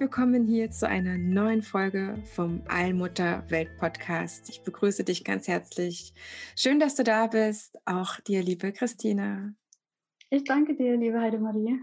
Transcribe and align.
willkommen 0.00 0.46
hier 0.46 0.70
zu 0.70 0.88
einer 0.88 1.18
neuen 1.18 1.62
Folge 1.62 2.14
vom 2.32 2.62
Allmutter 2.68 3.44
Welt 3.50 3.76
Podcast. 3.76 4.48
Ich 4.48 4.62
begrüße 4.62 5.04
dich 5.04 5.24
ganz 5.24 5.46
herzlich. 5.46 6.14
Schön, 6.56 6.80
dass 6.80 6.94
du 6.94 7.04
da 7.04 7.26
bist. 7.26 7.76
Auch 7.84 8.18
dir, 8.20 8.42
liebe 8.42 8.72
Christina. 8.72 9.52
Ich 10.30 10.44
danke 10.44 10.74
dir, 10.74 10.96
liebe 10.96 11.20
Heidemarie. 11.20 11.80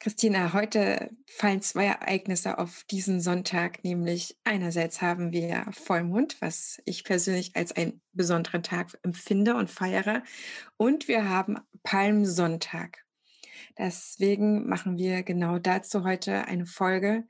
Christina, 0.00 0.52
heute 0.52 1.10
fallen 1.26 1.62
zwei 1.62 1.86
Ereignisse 1.86 2.58
auf 2.58 2.82
diesen 2.90 3.20
Sonntag, 3.20 3.84
nämlich 3.84 4.36
einerseits 4.42 5.00
haben 5.00 5.30
wir 5.30 5.64
Vollmond, 5.70 6.36
was 6.40 6.82
ich 6.86 7.04
persönlich 7.04 7.54
als 7.54 7.70
einen 7.70 8.02
besonderen 8.12 8.64
Tag 8.64 8.98
empfinde 9.04 9.54
und 9.54 9.70
feiere, 9.70 10.24
und 10.76 11.06
wir 11.06 11.28
haben 11.28 11.58
Palmsonntag. 11.84 13.03
Deswegen 13.76 14.68
machen 14.68 14.98
wir 14.98 15.24
genau 15.24 15.58
dazu 15.58 16.04
heute 16.04 16.46
eine 16.46 16.66
Folge. 16.66 17.26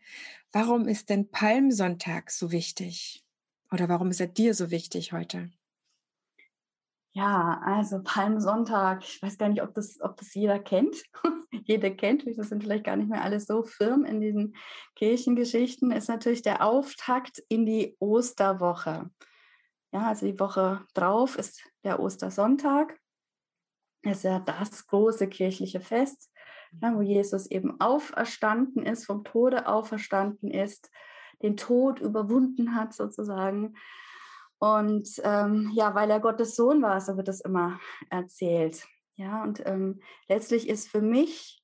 Warum 0.53 0.87
ist 0.89 1.09
denn 1.09 1.31
Palmsonntag 1.31 2.31
so 2.31 2.53
wichtig? 2.53 3.25
Oder 3.73 3.89
warum 3.89 4.11
ist 4.11 4.21
er 4.21 4.27
dir 4.27 4.55
so 4.55 4.71
wichtig 4.71 5.13
heute? 5.13 5.51
Ja, 7.13 7.61
also 7.65 8.03
Palmsonntag, 8.03 9.05
ich 9.05 9.23
weiß 9.23 9.39
gar 9.39 9.49
nicht, 9.49 9.63
ob 9.63 9.73
das, 9.73 10.01
ob 10.01 10.17
das 10.17 10.35
jeder 10.35 10.59
kennt. 10.59 10.97
jeder 11.65 11.91
kennt, 11.91 12.27
das 12.27 12.49
sind 12.49 12.63
vielleicht 12.63 12.85
gar 12.85 12.97
nicht 12.97 13.09
mehr 13.09 13.23
alle 13.23 13.41
so 13.41 13.63
firm 13.63 14.05
in 14.05 14.21
diesen 14.21 14.57
Kirchengeschichten, 14.97 15.93
ist 15.93 16.09
natürlich 16.09 16.43
der 16.43 16.67
Auftakt 16.67 17.43
in 17.49 17.65
die 17.65 17.97
Osterwoche. 18.01 19.11
Ja, 19.93 20.09
also 20.09 20.27
die 20.27 20.39
Woche 20.41 20.85
drauf 20.93 21.39
ist 21.39 21.63
der 21.85 22.01
Ostersonntag. 22.01 22.99
Das 24.03 24.19
ist 24.19 24.25
ja 24.25 24.41
das 24.41 24.87
große 24.87 25.29
kirchliche 25.29 25.81
Fest 25.81 26.31
wo 26.81 27.03
Jesus 27.03 27.47
eben 27.47 27.81
auferstanden 27.81 28.85
ist, 28.85 29.07
vom 29.07 29.25
Tode 29.25 29.67
auferstanden 29.67 30.51
ist, 30.51 30.91
den 31.43 31.57
Tod 31.57 32.01
überwunden 32.01 32.75
hat 32.75 32.93
sozusagen. 32.93 33.75
Und 34.59 35.09
ähm, 35.25 35.71
ja, 35.75 35.95
weil 35.95 36.11
er 36.11 36.21
Gottes 36.21 36.57
Sohn 36.57 36.81
war, 36.83 37.01
so 37.01 37.17
wird 37.17 37.29
das 37.29 37.41
immer 37.41 37.81
erzählt. 38.11 38.87
Ja, 39.17 39.43
und 39.43 39.63
ähm, 39.67 40.01
letztlich 40.29 40.69
ist 40.69 40.89
für 40.89 41.01
mich 41.01 41.63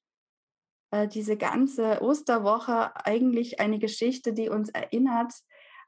äh, 0.90 1.08
diese 1.08 1.36
ganze 1.36 2.02
Osterwoche 2.02 2.94
eigentlich 3.04 3.60
eine 3.60 3.78
Geschichte, 3.78 4.32
die 4.32 4.48
uns 4.48 4.70
erinnert 4.70 5.32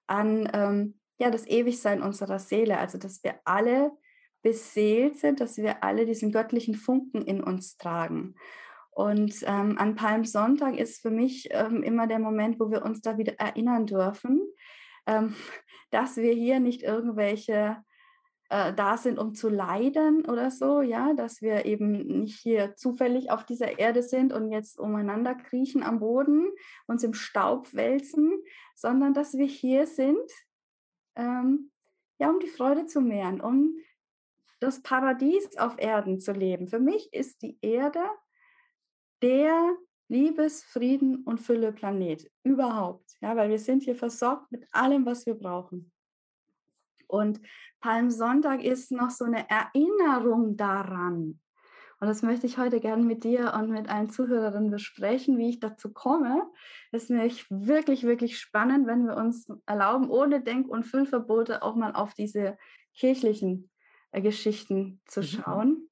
an 0.07 0.49
ähm, 0.53 1.01
ja, 1.19 1.31
das 1.31 1.47
Ewigsein 1.47 2.03
unserer 2.03 2.39
Seele, 2.39 2.79
also 2.79 2.99
dass 2.99 3.23
wir 3.23 3.37
alle 3.45 3.93
beseelt 4.43 5.19
sind, 5.19 5.41
dass 5.41 5.57
wir 5.57 5.85
alle 5.85 6.05
diesen 6.05 6.33
göttlichen 6.33 6.75
Funken 6.75 7.23
in 7.23 7.43
uns 7.43 7.77
tragen. 7.77 8.35
Und 8.95 9.35
ähm, 9.47 9.79
an 9.79 9.95
Palmsonntag 9.95 10.77
ist 10.77 11.01
für 11.01 11.11
mich 11.11 11.49
ähm, 11.51 11.83
immer 11.83 12.07
der 12.07 12.19
Moment, 12.19 12.61
wo 12.61 12.71
wir 12.71 12.85
uns 12.85 13.01
da 13.01 13.17
wieder 13.17 13.33
erinnern 13.41 13.87
dürfen, 13.87 14.43
ähm, 15.07 15.35
dass 15.91 16.17
wir 16.17 16.33
hier 16.33 16.61
nicht 16.61 16.83
irgendwelche 16.83 17.79
äh, 18.51 18.75
da 18.75 18.99
sind, 18.99 19.19
um 19.19 19.35
zu 19.35 19.49
leiden 19.49 20.27
oder 20.27 20.51
so, 20.51 20.83
ja, 20.83 21.15
dass 21.15 21.41
wir 21.41 21.65
eben 21.65 22.21
nicht 22.21 22.39
hier 22.39 22.77
zufällig 22.77 23.31
auf 23.31 23.47
dieser 23.47 23.79
Erde 23.79 24.03
sind 24.03 24.31
und 24.35 24.53
jetzt 24.53 24.79
umeinander 24.79 25.35
kriechen 25.35 25.83
am 25.83 26.01
Boden, 26.01 26.51
uns 26.87 27.03
im 27.03 27.15
Staub 27.15 27.73
wälzen, 27.73 28.31
sondern 28.75 29.15
dass 29.15 29.33
wir 29.33 29.47
hier 29.47 29.87
sind, 29.87 30.31
ähm, 31.17 31.71
ja, 32.19 32.29
um 32.29 32.41
die 32.41 32.49
Freude 32.49 32.85
zu 32.85 33.01
mehren, 33.01 33.41
um 33.41 33.75
das 34.61 34.83
Paradies 34.83 35.57
auf 35.57 35.79
Erden 35.79 36.21
zu 36.21 36.33
leben. 36.33 36.69
Für 36.69 36.79
mich 36.79 37.11
ist 37.15 37.41
die 37.41 37.57
Erde 37.63 38.05
der 39.23 39.77
Liebes-, 40.09 40.65
Frieden- 40.65 41.23
und 41.25 41.41
Fülle-Planet 41.41 42.31
überhaupt. 42.45 43.17
Ja, 43.21 43.37
weil 43.37 43.51
wir 43.51 43.59
sind 43.59 43.83
hier 43.83 43.97
versorgt 43.97 44.51
mit 44.53 44.67
allem, 44.73 45.07
was 45.07 45.27
wir 45.27 45.35
brauchen. 45.35 45.93
Und 47.07 47.41
Palmsonntag 47.81 48.63
ist 48.63 48.91
noch 48.93 49.11
so 49.11 49.25
eine 49.25 49.49
Erinnerung 49.49 50.57
daran. 50.57 51.41
Und 52.01 52.09
das 52.09 52.23
möchte 52.23 52.47
ich 52.47 52.59
heute 52.59 52.81
gerne 52.81 53.05
mit 53.05 53.23
dir 53.23 53.55
und 53.55 53.71
mit 53.71 53.89
allen 53.89 54.11
Zuhörerinnen 54.11 54.71
besprechen, 54.71 55.39
wie 55.39 55.51
ich 55.51 55.61
dazu 55.61 55.93
komme. 55.93 56.51
Das 56.91 57.05
ist 57.05 57.11
nämlich 57.11 57.49
wirklich, 57.49 58.03
wirklich 58.03 58.39
spannend, 58.39 58.89
wenn 58.89 59.07
wir 59.07 59.17
uns 59.17 59.47
erlauben, 59.67 60.11
ohne 60.11 60.43
Denk- 60.43 60.69
und 60.69 60.85
Füllverbote 60.85 61.63
auch 61.63 61.77
mal 61.77 61.93
auf 61.93 62.13
diese 62.15 62.59
kirchlichen 62.95 63.71
äh, 64.11 64.21
Geschichten 64.21 65.01
zu 65.07 65.21
mhm. 65.21 65.25
schauen. 65.25 65.89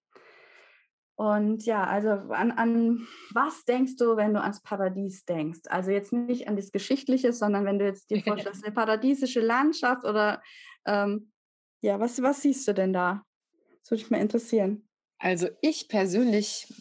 Und 1.21 1.67
ja, 1.67 1.85
also 1.85 2.09
an, 2.33 2.51
an 2.51 3.07
was 3.35 3.67
denkst 3.67 3.97
du, 3.97 4.17
wenn 4.17 4.33
du 4.33 4.41
ans 4.41 4.63
Paradies 4.63 5.27
denkst? 5.27 5.61
Also 5.67 5.91
jetzt 5.91 6.15
nicht 6.15 6.49
an 6.49 6.57
das 6.57 6.73
Geschichtliche, 6.73 7.35
sondern 7.35 7.67
wenn 7.67 7.79
du 7.79 7.85
jetzt 7.85 8.09
dir 8.09 8.23
vorstellst, 8.25 8.65
eine 8.65 8.73
paradiesische 8.73 9.41
Landschaft 9.41 10.07
oder 10.07 10.43
ähm, 10.87 11.31
ja, 11.83 12.01
was, 12.01 12.23
was 12.23 12.41
siehst 12.41 12.67
du 12.67 12.73
denn 12.73 12.95
da? 12.95 13.23
Das 13.83 13.91
würde 13.91 14.03
mich 14.03 14.11
mal 14.11 14.21
interessieren. 14.23 14.89
Also 15.19 15.49
ich 15.61 15.89
persönlich, 15.89 16.73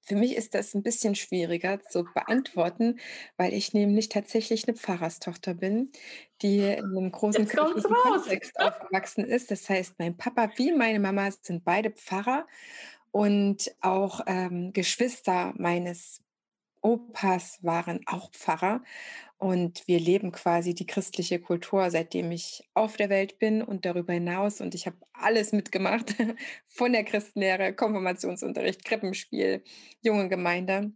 für 0.00 0.14
mich 0.14 0.36
ist 0.36 0.54
das 0.54 0.72
ein 0.74 0.84
bisschen 0.84 1.16
schwieriger 1.16 1.80
zu 1.80 2.04
beantworten, 2.14 3.00
weil 3.36 3.52
ich 3.52 3.74
nämlich 3.74 4.08
tatsächlich 4.08 4.68
eine 4.68 4.76
Pfarrerstochter 4.76 5.54
bin, 5.54 5.90
die 6.40 6.60
in 6.60 6.84
einem 6.84 7.10
großen 7.10 7.48
Kontext 7.48 8.60
aufgewachsen 8.60 9.24
ist. 9.24 9.50
Das 9.50 9.68
heißt, 9.68 9.94
mein 9.98 10.16
Papa 10.16 10.50
wie 10.54 10.70
meine 10.70 11.00
Mama 11.00 11.28
sind 11.42 11.64
beide 11.64 11.90
Pfarrer 11.90 12.46
und 13.16 13.74
auch 13.80 14.20
ähm, 14.26 14.74
Geschwister 14.74 15.54
meines 15.56 16.20
Opas 16.82 17.58
waren 17.62 18.00
auch 18.04 18.30
Pfarrer. 18.32 18.82
Und 19.38 19.88
wir 19.88 19.98
leben 19.98 20.32
quasi 20.32 20.74
die 20.74 20.86
christliche 20.86 21.40
Kultur, 21.40 21.90
seitdem 21.90 22.30
ich 22.30 22.68
auf 22.74 22.98
der 22.98 23.08
Welt 23.08 23.38
bin 23.38 23.62
und 23.62 23.86
darüber 23.86 24.12
hinaus. 24.12 24.60
Und 24.60 24.74
ich 24.74 24.84
habe 24.84 24.98
alles 25.14 25.52
mitgemacht, 25.52 26.14
von 26.66 26.92
der 26.92 27.04
Christenlehre, 27.04 27.72
Konfirmationsunterricht, 27.72 28.84
Krippenspiel, 28.84 29.64
junge 30.02 30.28
Gemeinde. 30.28 30.92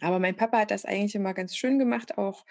Aber 0.00 0.18
mein 0.18 0.36
Papa 0.36 0.60
hat 0.60 0.70
das 0.70 0.86
eigentlich 0.86 1.14
immer 1.14 1.34
ganz 1.34 1.54
schön 1.54 1.78
gemacht, 1.78 2.16
auch 2.16 2.46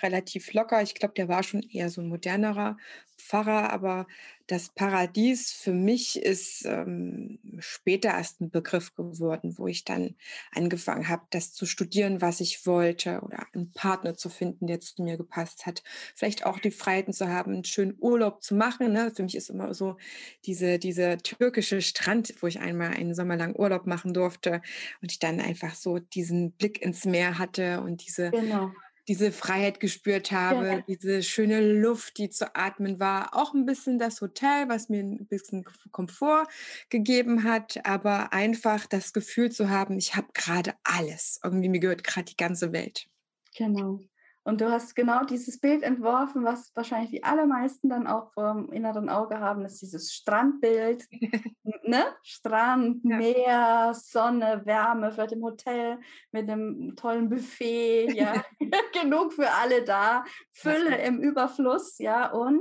relativ 0.00 0.52
locker. 0.52 0.80
Ich 0.80 0.94
glaube, 0.94 1.14
der 1.14 1.26
war 1.26 1.42
schon 1.42 1.62
eher 1.62 1.90
so 1.90 2.00
ein 2.00 2.08
modernerer 2.08 2.76
Pfarrer, 3.16 3.72
aber 3.72 4.06
das 4.46 4.68
Paradies 4.68 5.52
für 5.52 5.72
mich 5.72 6.20
ist 6.20 6.66
ähm, 6.66 7.38
später 7.60 8.10
erst 8.10 8.40
ein 8.40 8.50
Begriff 8.50 8.94
geworden, 8.94 9.56
wo 9.56 9.66
ich 9.66 9.84
dann 9.84 10.16
angefangen 10.52 11.08
habe, 11.08 11.22
das 11.30 11.52
zu 11.52 11.64
studieren, 11.64 12.20
was 12.20 12.40
ich 12.40 12.66
wollte 12.66 13.20
oder 13.22 13.46
einen 13.54 13.72
Partner 13.72 14.14
zu 14.16 14.28
finden, 14.28 14.66
der 14.66 14.80
zu 14.80 15.02
mir 15.02 15.16
gepasst 15.16 15.64
hat. 15.64 15.82
Vielleicht 16.14 16.44
auch 16.44 16.58
die 16.58 16.70
Freiheiten 16.70 17.14
zu 17.14 17.28
haben, 17.28 17.54
einen 17.54 17.64
schönen 17.64 17.96
Urlaub 17.98 18.42
zu 18.42 18.54
machen. 18.54 18.92
Ne? 18.92 19.10
Für 19.14 19.22
mich 19.22 19.36
ist 19.36 19.48
immer 19.48 19.72
so 19.72 19.96
diese, 20.44 20.78
diese 20.78 21.16
türkische 21.18 21.80
Strand, 21.80 22.34
wo 22.40 22.46
ich 22.46 22.60
einmal 22.60 22.90
einen 22.90 23.14
Sommer 23.14 23.36
lang 23.36 23.56
Urlaub 23.56 23.86
machen 23.86 24.12
durfte 24.12 24.60
und 25.00 25.10
ich 25.10 25.18
dann 25.18 25.40
einfach 25.40 25.74
so 25.74 25.98
diesen 25.98 26.52
Blick 26.52 26.82
ins 26.82 27.06
Meer 27.06 27.38
hatte 27.38 27.80
und 27.80 28.06
diese 28.06 28.30
genau 28.30 28.72
diese 29.08 29.32
Freiheit 29.32 29.80
gespürt 29.80 30.32
habe, 30.32 30.66
ja. 30.66 30.80
diese 30.88 31.22
schöne 31.22 31.60
Luft, 31.60 32.18
die 32.18 32.30
zu 32.30 32.54
atmen 32.54 32.98
war. 33.00 33.36
Auch 33.36 33.52
ein 33.54 33.66
bisschen 33.66 33.98
das 33.98 34.20
Hotel, 34.20 34.68
was 34.68 34.88
mir 34.88 35.02
ein 35.02 35.26
bisschen 35.26 35.64
Komfort 35.90 36.46
gegeben 36.88 37.44
hat, 37.44 37.84
aber 37.84 38.32
einfach 38.32 38.86
das 38.86 39.12
Gefühl 39.12 39.50
zu 39.50 39.68
haben, 39.68 39.98
ich 39.98 40.16
habe 40.16 40.28
gerade 40.32 40.74
alles. 40.84 41.40
Irgendwie 41.42 41.68
mir 41.68 41.80
gehört 41.80 42.04
gerade 42.04 42.26
die 42.26 42.36
ganze 42.36 42.72
Welt. 42.72 43.08
Genau. 43.56 44.00
Und 44.46 44.60
du 44.60 44.70
hast 44.70 44.94
genau 44.94 45.24
dieses 45.24 45.58
Bild 45.58 45.82
entworfen, 45.82 46.44
was 46.44 46.70
wahrscheinlich 46.76 47.10
die 47.10 47.24
allermeisten 47.24 47.88
dann 47.88 48.06
auch 48.06 48.30
vor 48.32 48.52
dem 48.52 48.70
inneren 48.72 49.08
Auge 49.08 49.40
haben, 49.40 49.62
das 49.62 49.74
ist 49.74 49.82
dieses 49.82 50.12
Strandbild. 50.12 51.08
ne? 51.82 52.04
Strand, 52.22 53.02
ja. 53.04 53.16
Meer, 53.16 53.92
Sonne, 53.94 54.60
Wärme, 54.66 55.12
vielleicht 55.12 55.32
im 55.32 55.42
Hotel 55.42 55.98
mit 56.30 56.50
einem 56.50 56.94
tollen 56.94 57.30
Buffet, 57.30 58.12
ja. 58.12 58.44
Genug 59.02 59.32
für 59.32 59.50
alle 59.50 59.82
da, 59.82 60.24
Fülle 60.52 60.98
im 60.98 61.20
Überfluss, 61.20 61.98
ja. 61.98 62.30
Und 62.30 62.60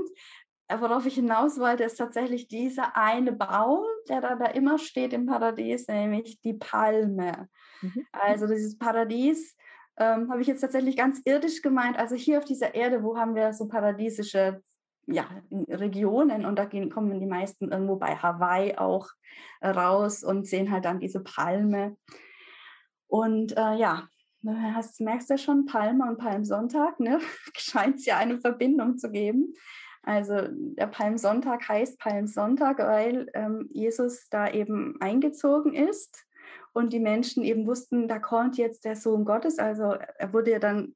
äh, 0.70 0.80
worauf 0.80 1.06
ich 1.06 1.16
hinaus 1.16 1.60
wollte, 1.60 1.84
ist 1.84 1.96
tatsächlich 1.96 2.48
dieser 2.48 2.96
eine 2.96 3.34
Baum, 3.34 3.84
der 4.08 4.22
da, 4.22 4.36
da 4.36 4.46
immer 4.46 4.80
steht 4.80 5.12
im 5.12 5.26
Paradies, 5.26 5.88
nämlich 5.90 6.40
die 6.42 6.54
Palme. 6.54 7.50
Mhm. 7.82 8.08
Also 8.14 8.48
dieses 8.48 8.78
Paradies 8.78 9.58
ähm, 9.98 10.30
habe 10.30 10.42
ich 10.42 10.48
jetzt 10.48 10.62
tatsächlich 10.62 10.98
ganz 10.98 11.22
irdisch 11.25 11.62
gemeint. 11.62 11.98
Also 11.98 12.16
hier 12.16 12.40
auf 12.40 12.45
dieser 12.45 12.75
Erde, 12.75 13.04
wo 13.04 13.18
haben 13.18 13.36
wir 13.36 13.54
so 13.54 13.68
paradiesische 13.68 14.62
ja, 15.06 15.25
Regionen 15.51 16.45
und 16.45 16.57
da 16.57 16.66
gehen, 16.66 16.90
kommen 16.90 17.19
die 17.19 17.25
meisten 17.25 17.72
irgendwo 17.72 17.98
bei 17.98 18.16
Hawaii 18.16 18.78
auch 18.78 19.10
äh, 19.62 19.69
raus 19.69 20.24
und 20.24 20.48
sehen 20.48 20.72
halt 20.72 20.86
dann 20.86 21.00
diese 21.00 21.22
Palme. 21.22 21.98
Und 23.07 23.56
äh, 23.57 23.75
ja, 23.75 24.07
hast, 24.45 25.01
merkst 25.01 25.30
ja 25.30 25.38
schon, 25.38 25.66
Palme 25.66 26.06
und 26.06 26.18
Palmsonntag, 26.18 27.00
ne? 27.00 27.19
scheint 27.57 27.98
es 27.98 28.06
ja 28.06 28.18
eine 28.18 28.39
Verbindung 28.39 28.98
zu 28.98 29.12
geben. 29.12 29.54
Also 30.04 30.36
der 30.51 30.88
Palmsonntag 30.88 31.68
heißt 31.68 31.98
Palmsonntag, 32.00 32.80
weil 32.80 33.30
ähm, 33.34 33.69
Jesus 33.72 34.28
da 34.30 34.50
eben 34.50 34.98
eingezogen 35.00 35.74
ist 35.74 36.25
und 36.74 36.92
die 36.92 37.00
Menschen 37.00 37.44
eben 37.44 37.68
wussten, 37.68 38.08
da 38.08 38.20
kommt 38.20 38.58
jetzt 38.58 38.84
der 38.86 38.96
Sohn 38.96 39.25
Gottes. 39.25 39.60
Also 39.60 39.94
er 39.94 40.34
wurde 40.34 40.52
ja 40.52 40.60
dann 40.60 40.96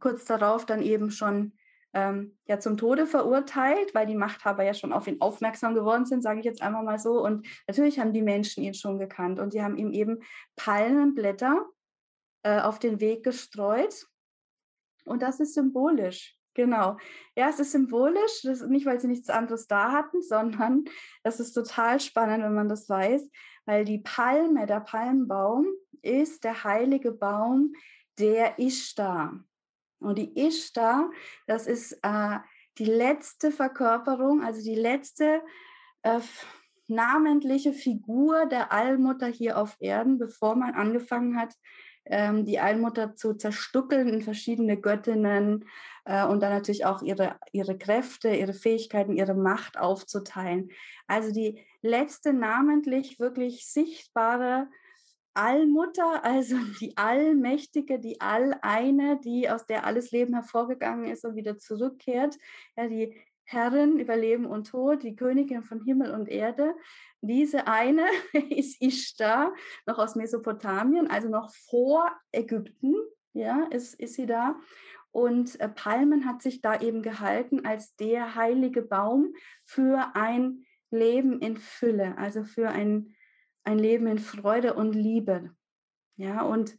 kurz 0.00 0.24
darauf 0.24 0.66
dann 0.66 0.82
eben 0.82 1.10
schon 1.10 1.52
ähm, 1.92 2.36
ja 2.46 2.58
zum 2.58 2.76
Tode 2.76 3.06
verurteilt, 3.06 3.94
weil 3.94 4.06
die 4.06 4.16
Machthaber 4.16 4.64
ja 4.64 4.74
schon 4.74 4.92
auf 4.92 5.06
ihn 5.06 5.20
aufmerksam 5.20 5.74
geworden 5.74 6.06
sind, 6.06 6.22
sage 6.22 6.40
ich 6.40 6.44
jetzt 6.44 6.62
einmal 6.62 6.82
mal 6.82 6.98
so. 6.98 7.22
Und 7.22 7.46
natürlich 7.68 7.98
haben 8.00 8.12
die 8.12 8.22
Menschen 8.22 8.64
ihn 8.64 8.74
schon 8.74 8.98
gekannt 8.98 9.38
und 9.38 9.54
die 9.54 9.62
haben 9.62 9.76
ihm 9.76 9.92
eben 9.92 10.18
Palmenblätter 10.56 11.66
äh, 12.42 12.60
auf 12.60 12.78
den 12.78 13.00
Weg 13.00 13.22
gestreut. 13.22 14.06
Und 15.04 15.22
das 15.22 15.40
ist 15.40 15.54
symbolisch. 15.54 16.36
Genau. 16.54 16.98
Ja, 17.36 17.48
es 17.48 17.58
ist 17.58 17.72
symbolisch, 17.72 18.42
das 18.44 18.62
nicht, 18.62 18.86
weil 18.86 19.00
sie 19.00 19.08
nichts 19.08 19.28
anderes 19.28 19.66
da 19.66 19.90
hatten, 19.90 20.22
sondern 20.22 20.84
das 21.24 21.40
ist 21.40 21.52
total 21.52 21.98
spannend, 21.98 22.44
wenn 22.44 22.54
man 22.54 22.68
das 22.68 22.88
weiß, 22.88 23.28
weil 23.66 23.84
die 23.84 23.98
Palme, 23.98 24.66
der 24.66 24.80
Palmbaum, 24.80 25.66
ist 26.02 26.44
der 26.44 26.64
heilige 26.64 27.12
Baum 27.12 27.74
der 28.18 28.58
Ishtar. 28.58 29.44
Und 29.98 30.18
die 30.18 30.38
Ishtar, 30.38 31.10
das 31.46 31.66
ist 31.66 31.98
äh, 32.02 32.38
die 32.78 32.84
letzte 32.84 33.50
Verkörperung, 33.50 34.42
also 34.42 34.62
die 34.62 34.74
letzte 34.74 35.42
äh, 36.02 36.20
namentliche 36.86 37.72
Figur 37.72 38.46
der 38.46 38.72
Allmutter 38.72 39.26
hier 39.26 39.58
auf 39.58 39.76
Erden, 39.80 40.18
bevor 40.18 40.54
man 40.56 40.74
angefangen 40.74 41.38
hat, 41.38 41.54
ähm, 42.06 42.44
die 42.44 42.60
Allmutter 42.60 43.16
zu 43.16 43.34
zerstückeln 43.34 44.08
in 44.08 44.20
verschiedene 44.20 44.78
Göttinnen 44.78 45.64
äh, 46.04 46.26
und 46.26 46.42
dann 46.42 46.52
natürlich 46.52 46.84
auch 46.84 47.00
ihre, 47.00 47.36
ihre 47.52 47.78
Kräfte, 47.78 48.34
ihre 48.34 48.52
Fähigkeiten, 48.52 49.16
ihre 49.16 49.34
Macht 49.34 49.78
aufzuteilen. 49.78 50.70
Also 51.06 51.32
die 51.32 51.64
letzte 51.84 52.32
namentlich 52.32 53.20
wirklich 53.20 53.66
sichtbare 53.66 54.68
Allmutter, 55.34 56.24
also 56.24 56.56
die 56.80 56.96
Allmächtige, 56.96 57.98
die 57.98 58.20
Alleine, 58.20 59.20
die 59.22 59.50
aus 59.50 59.66
der 59.66 59.84
alles 59.84 60.10
Leben 60.10 60.34
hervorgegangen 60.34 61.10
ist 61.10 61.24
und 61.24 61.36
wieder 61.36 61.58
zurückkehrt, 61.58 62.38
ja, 62.76 62.88
die 62.88 63.14
Herrin 63.46 63.98
über 63.98 64.16
Leben 64.16 64.46
und 64.46 64.68
Tod, 64.68 65.02
die 65.02 65.16
Königin 65.16 65.64
von 65.64 65.84
Himmel 65.84 66.12
und 66.12 66.30
Erde. 66.30 66.74
Diese 67.20 67.66
eine 67.66 68.06
ist 68.50 68.80
Ishtar, 68.80 69.52
noch 69.86 69.98
aus 69.98 70.14
Mesopotamien, 70.14 71.10
also 71.10 71.28
noch 71.28 71.52
vor 71.68 72.10
Ägypten, 72.32 72.94
ja, 73.34 73.66
ist, 73.70 74.00
ist 74.00 74.14
sie 74.14 74.26
da. 74.26 74.56
Und 75.10 75.60
äh, 75.60 75.68
Palmen 75.68 76.24
hat 76.24 76.40
sich 76.42 76.62
da 76.62 76.80
eben 76.80 77.02
gehalten 77.02 77.66
als 77.66 77.94
der 77.96 78.34
heilige 78.34 78.82
Baum 78.82 79.34
für 79.62 80.12
ein 80.14 80.64
Leben 80.94 81.40
in 81.40 81.56
Fülle, 81.56 82.16
also 82.16 82.44
für 82.44 82.70
ein, 82.70 83.14
ein 83.64 83.78
Leben 83.78 84.06
in 84.06 84.18
Freude 84.18 84.74
und 84.74 84.94
Liebe. 84.94 85.54
Ja, 86.16 86.42
und 86.42 86.76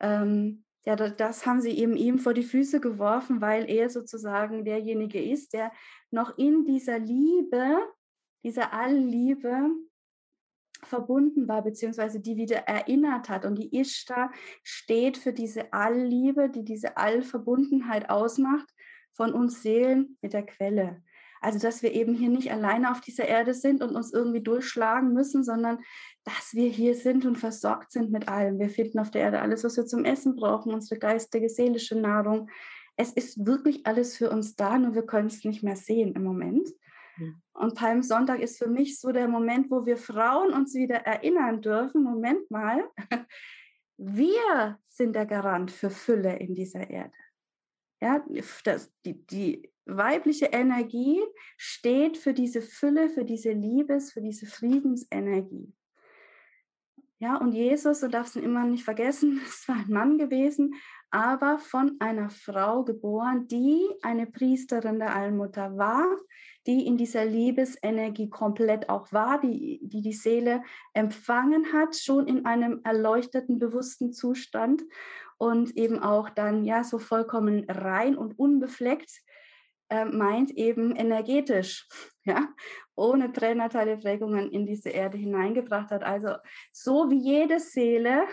ähm, 0.00 0.64
ja, 0.86 0.96
das 0.96 1.44
haben 1.44 1.60
sie 1.60 1.76
eben 1.78 1.94
ihm 1.94 2.18
vor 2.18 2.32
die 2.32 2.42
Füße 2.42 2.80
geworfen, 2.80 3.40
weil 3.40 3.68
er 3.70 3.90
sozusagen 3.90 4.64
derjenige 4.64 5.22
ist, 5.22 5.52
der 5.52 5.72
noch 6.10 6.38
in 6.38 6.64
dieser 6.64 6.98
Liebe, 6.98 7.78
dieser 8.42 8.72
Allliebe 8.72 9.70
verbunden 10.82 11.46
war, 11.46 11.62
beziehungsweise 11.62 12.20
die 12.20 12.36
wieder 12.36 12.60
erinnert 12.60 13.28
hat. 13.28 13.44
Und 13.44 13.58
die 13.58 13.78
Ishtar 13.78 14.32
steht 14.62 15.18
für 15.18 15.34
diese 15.34 15.72
Allliebe, 15.74 16.48
die 16.48 16.64
diese 16.64 16.96
Allverbundenheit 16.96 18.08
ausmacht 18.08 18.68
von 19.12 19.32
uns 19.32 19.62
Seelen 19.62 20.16
mit 20.22 20.32
der 20.32 20.46
Quelle. 20.46 21.02
Also, 21.40 21.58
dass 21.58 21.82
wir 21.82 21.92
eben 21.92 22.14
hier 22.14 22.28
nicht 22.28 22.52
alleine 22.52 22.90
auf 22.90 23.00
dieser 23.00 23.26
Erde 23.26 23.54
sind 23.54 23.82
und 23.82 23.96
uns 23.96 24.12
irgendwie 24.12 24.42
durchschlagen 24.42 25.12
müssen, 25.14 25.42
sondern 25.42 25.78
dass 26.24 26.52
wir 26.52 26.68
hier 26.68 26.94
sind 26.94 27.24
und 27.24 27.36
versorgt 27.36 27.90
sind 27.90 28.12
mit 28.12 28.28
allem. 28.28 28.58
Wir 28.58 28.68
finden 28.68 28.98
auf 28.98 29.10
der 29.10 29.22
Erde 29.22 29.40
alles, 29.40 29.64
was 29.64 29.76
wir 29.76 29.86
zum 29.86 30.04
Essen 30.04 30.36
brauchen, 30.36 30.74
unsere 30.74 31.00
geistige, 31.00 31.48
seelische 31.48 31.98
Nahrung. 31.98 32.50
Es 32.96 33.12
ist 33.12 33.46
wirklich 33.46 33.86
alles 33.86 34.16
für 34.18 34.30
uns 34.30 34.54
da, 34.54 34.78
nur 34.78 34.94
wir 34.94 35.06
können 35.06 35.28
es 35.28 35.44
nicht 35.44 35.62
mehr 35.62 35.76
sehen 35.76 36.14
im 36.14 36.24
Moment. 36.24 36.68
Und 37.52 37.74
Palmsonntag 37.74 38.40
ist 38.40 38.58
für 38.58 38.68
mich 38.68 38.98
so 38.98 39.12
der 39.12 39.28
Moment, 39.28 39.70
wo 39.70 39.84
wir 39.84 39.96
Frauen 39.96 40.52
uns 40.52 40.74
wieder 40.74 40.96
erinnern 40.96 41.60
dürfen, 41.60 42.02
Moment 42.02 42.50
mal, 42.50 42.88
wir 43.98 44.78
sind 44.88 45.14
der 45.14 45.26
Garant 45.26 45.70
für 45.70 45.90
Fülle 45.90 46.36
in 46.36 46.54
dieser 46.54 46.88
Erde. 46.88 47.12
Ja, 48.02 48.24
das, 48.64 48.90
die, 49.04 49.26
die 49.26 49.70
weibliche 49.96 50.46
Energie 50.46 51.20
steht 51.56 52.16
für 52.16 52.32
diese 52.32 52.62
Fülle, 52.62 53.08
für 53.08 53.24
diese 53.24 53.52
Liebes, 53.52 54.12
für 54.12 54.20
diese 54.20 54.46
Friedensenergie. 54.46 55.72
Ja, 57.18 57.36
und 57.36 57.52
Jesus, 57.52 58.00
du 58.00 58.08
darfst 58.08 58.36
ihn 58.36 58.42
immer 58.42 58.64
nicht 58.64 58.84
vergessen, 58.84 59.40
es 59.46 59.68
war 59.68 59.76
ein 59.76 59.92
Mann 59.92 60.16
gewesen, 60.16 60.74
aber 61.10 61.58
von 61.58 61.96
einer 61.98 62.30
Frau 62.30 62.82
geboren, 62.84 63.46
die 63.46 63.82
eine 64.02 64.26
Priesterin 64.26 64.98
der 64.98 65.14
Allmutter 65.14 65.76
war, 65.76 66.06
die 66.66 66.86
in 66.86 66.96
dieser 66.96 67.24
Liebesenergie 67.24 68.30
komplett 68.30 68.88
auch 68.88 69.12
war, 69.12 69.40
die, 69.40 69.80
die 69.82 70.02
die 70.02 70.12
Seele 70.12 70.62
empfangen 70.94 71.72
hat, 71.72 71.96
schon 71.96 72.26
in 72.26 72.46
einem 72.46 72.80
erleuchteten, 72.84 73.58
bewussten 73.58 74.12
Zustand 74.12 74.82
und 75.36 75.76
eben 75.76 75.98
auch 75.98 76.30
dann 76.30 76.64
ja 76.64 76.84
so 76.84 76.98
vollkommen 76.98 77.64
rein 77.68 78.16
und 78.16 78.38
unbefleckt 78.38 79.10
äh, 79.90 80.04
meint 80.04 80.52
eben 80.52 80.94
energetisch, 80.96 81.86
ja, 82.24 82.48
ohne 82.96 83.28
pränatale 83.28 83.96
Prägungen 83.96 84.50
in 84.50 84.66
diese 84.66 84.90
Erde 84.90 85.18
hineingebracht 85.18 85.90
hat. 85.90 86.02
Also 86.02 86.36
so 86.72 87.10
wie 87.10 87.18
jede 87.18 87.58
Seele, 87.58 88.24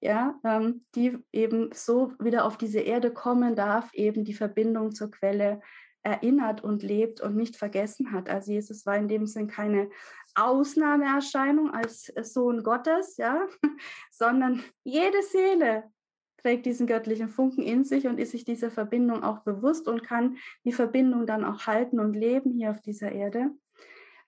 ja, 0.00 0.38
ähm, 0.44 0.82
die 0.94 1.18
eben 1.32 1.70
so 1.72 2.12
wieder 2.20 2.44
auf 2.44 2.56
diese 2.56 2.80
Erde 2.80 3.12
kommen 3.12 3.56
darf, 3.56 3.92
eben 3.94 4.24
die 4.24 4.34
Verbindung 4.34 4.92
zur 4.92 5.10
Quelle 5.10 5.60
erinnert 6.02 6.62
und 6.62 6.82
lebt 6.82 7.20
und 7.20 7.36
nicht 7.36 7.56
vergessen 7.56 8.12
hat. 8.12 8.28
Also 8.28 8.52
Jesus 8.52 8.86
war 8.86 8.96
in 8.96 9.08
dem 9.08 9.26
Sinn 9.26 9.48
keine 9.48 9.90
Ausnahmeerscheinung 10.34 11.72
als 11.72 12.12
Sohn 12.22 12.62
Gottes, 12.62 13.16
ja, 13.16 13.46
sondern 14.10 14.62
jede 14.84 15.22
Seele 15.22 15.90
trägt 16.38 16.66
diesen 16.66 16.86
göttlichen 16.86 17.28
Funken 17.28 17.62
in 17.62 17.84
sich 17.84 18.06
und 18.06 18.18
ist 18.18 18.32
sich 18.32 18.44
dieser 18.44 18.70
Verbindung 18.70 19.22
auch 19.22 19.40
bewusst 19.40 19.88
und 19.88 20.02
kann 20.02 20.36
die 20.64 20.72
Verbindung 20.72 21.26
dann 21.26 21.44
auch 21.44 21.66
halten 21.66 22.00
und 22.00 22.14
leben 22.14 22.52
hier 22.52 22.70
auf 22.70 22.80
dieser 22.80 23.12
Erde. 23.12 23.50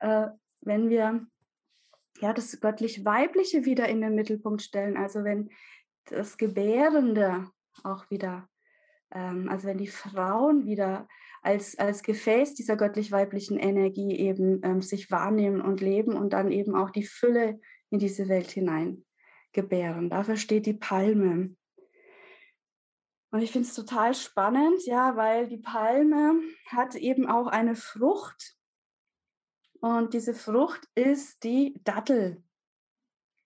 Äh, 0.00 0.26
wenn 0.60 0.90
wir 0.90 1.26
ja 2.20 2.32
das 2.32 2.60
göttlich 2.60 3.04
Weibliche 3.04 3.64
wieder 3.64 3.88
in 3.88 4.00
den 4.00 4.14
Mittelpunkt 4.14 4.62
stellen, 4.62 4.96
also 4.96 5.24
wenn 5.24 5.50
das 6.06 6.36
Gebärende 6.36 7.46
auch 7.84 8.10
wieder, 8.10 8.48
ähm, 9.12 9.48
also 9.48 9.68
wenn 9.68 9.78
die 9.78 9.86
Frauen 9.86 10.66
wieder 10.66 11.08
als, 11.42 11.78
als 11.78 12.02
Gefäß 12.02 12.54
dieser 12.54 12.76
göttlich-weiblichen 12.76 13.58
Energie 13.58 14.18
eben 14.18 14.60
ähm, 14.62 14.82
sich 14.82 15.10
wahrnehmen 15.10 15.60
und 15.60 15.80
leben 15.80 16.14
und 16.14 16.32
dann 16.32 16.50
eben 16.50 16.74
auch 16.74 16.90
die 16.90 17.04
Fülle 17.04 17.60
in 17.90 17.98
diese 17.98 18.28
Welt 18.28 18.50
hinein 18.50 19.04
gebären. 19.52 20.10
Dafür 20.10 20.36
steht 20.36 20.66
die 20.66 20.74
Palme. 20.74 21.56
Und 23.30 23.42
ich 23.42 23.52
finde 23.52 23.68
es 23.68 23.74
total 23.74 24.14
spannend, 24.14 24.84
ja, 24.86 25.16
weil 25.16 25.46
die 25.46 25.58
Palme 25.58 26.40
hat 26.66 26.96
eben 26.96 27.28
auch 27.28 27.46
eine 27.46 27.76
Frucht. 27.76 28.56
Und 29.80 30.14
diese 30.14 30.34
Frucht 30.34 30.88
ist 30.94 31.44
die 31.44 31.80
Dattel. 31.84 32.42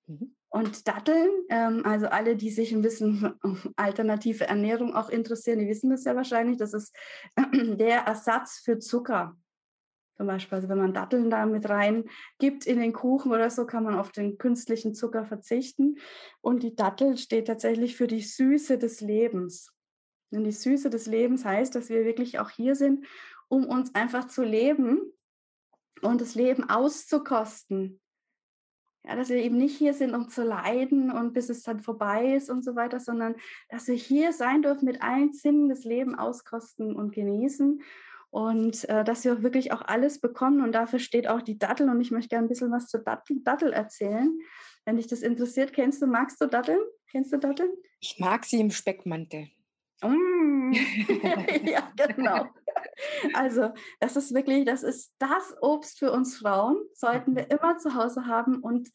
Mhm. 0.07 0.35
Und 0.49 0.87
Datteln, 0.87 1.31
ähm, 1.49 1.83
also 1.85 2.07
alle, 2.07 2.37
die 2.37 2.51
sich 2.51 2.73
ein 2.73 2.81
bisschen 2.81 3.35
alternative 3.77 4.47
Ernährung 4.47 4.95
auch 4.95 5.11
interessieren, 5.11 5.59
die 5.59 5.69
wissen 5.69 5.91
das 5.91 6.05
ja 6.05 6.15
wahrscheinlich, 6.15 6.59
das 6.59 6.75
ist 6.75 6.95
der 7.53 8.03
Ersatz 8.03 8.61
für 8.65 8.79
Zucker. 8.79 9.37
Zum 10.17 10.29
Beispiel, 10.29 10.55
also 10.55 10.69
wenn 10.69 10.79
man 10.79 10.95
Datteln 10.95 11.29
da 11.29 11.45
mit 11.45 11.69
rein 11.69 12.05
gibt 12.39 12.67
in 12.67 12.79
den 12.79 12.93
Kuchen 12.93 13.33
oder 13.33 13.51
so, 13.51 13.67
kann 13.67 13.83
man 13.83 13.97
auf 13.97 14.13
den 14.13 14.39
künstlichen 14.39 14.95
Zucker 14.95 15.25
verzichten. 15.25 15.97
Und 16.41 16.63
die 16.63 16.77
Dattel 16.77 17.17
steht 17.17 17.49
tatsächlich 17.49 17.97
für 17.97 18.07
die 18.07 18.23
Süße 18.23 18.79
des 18.79 19.01
Lebens. 19.01 19.74
Und 20.35 20.45
die 20.45 20.53
Süße 20.53 20.91
des 20.91 21.07
Lebens 21.07 21.45
heißt, 21.45 21.75
dass 21.75 21.89
wir 21.89 22.05
wirklich 22.05 22.39
auch 22.39 22.51
hier 22.51 22.75
sind, 22.75 23.07
um 23.49 23.67
uns 23.67 23.95
einfach 23.95 24.27
zu 24.27 24.43
leben 24.43 25.01
und 26.03 26.21
das 26.21 26.35
Leben 26.35 26.69
auszukosten. 26.69 28.01
Ja, 29.07 29.17
dass 29.17 29.29
wir 29.29 29.37
eben 29.37 29.59
nicht 29.59 29.77
hier 29.77 29.93
sind, 29.93 30.15
um 30.15 30.29
zu 30.29 30.43
leiden 30.43 31.11
und 31.11 31.35
bis 31.35 31.51
es 31.51 31.63
dann 31.63 31.81
vorbei 31.81 32.35
ist 32.35 32.49
und 32.49 32.65
so 32.65 32.75
weiter, 32.75 33.01
sondern 33.01 33.35
dass 33.69 33.87
wir 33.87 33.95
hier 33.95 34.33
sein 34.33 34.63
dürfen, 34.63 34.87
mit 34.87 35.03
allen 35.03 35.35
Sinnen 35.35 35.69
das 35.69 35.85
Leben 35.85 36.15
auskosten 36.15 36.97
und 36.97 37.13
genießen 37.15 37.83
und 38.35 38.89
äh, 38.89 39.05
dass 39.05 39.25
wir 39.25 39.45
wirklich 39.45 39.73
auch 39.73 39.83
alles 39.83 40.21
bekommen. 40.21 40.61
Und 40.61 40.73
dafür 40.73 40.99
steht 40.99 41.29
auch 41.29 41.41
die 41.41 41.57
Dattel. 41.57 41.89
Und 41.89 42.01
ich 42.01 42.11
möchte 42.11 42.31
gerne 42.31 42.47
ein 42.47 42.49
bisschen 42.49 42.73
was 42.73 42.89
zur 42.89 42.99
Dattel, 42.99 43.41
Dattel 43.45 43.73
erzählen. 43.73 44.37
Wenn 44.85 44.97
dich 44.97 45.07
das 45.07 45.23
interessiert, 45.23 45.73
kennst 45.73 46.03
du, 46.03 46.09
magst 46.09 46.41
du 46.41 46.47
Datteln? 46.47 46.81
Kennst 47.13 47.33
du 47.33 47.39
Datteln? 47.39 47.71
Ich 48.01 48.19
mag 48.19 48.45
sie 48.45 48.59
im 48.59 48.73
Speckmantel. 48.73 49.51
Mm. 50.09 50.73
ja, 51.65 51.93
genau. 51.97 52.47
Also, 53.33 53.71
das 54.01 54.17
ist 54.17 54.35
wirklich, 54.35 54.65
das 54.65 54.83
ist 54.83 55.15
das 55.19 55.55
Obst 55.61 55.99
für 55.99 56.13
uns 56.13 56.37
Frauen, 56.37 56.77
sollten 56.95 57.35
wir 57.37 57.51
immer 57.51 57.79
zu 57.79 57.95
Hause 57.95 58.27
haben 58.27 58.61
und 58.61 58.91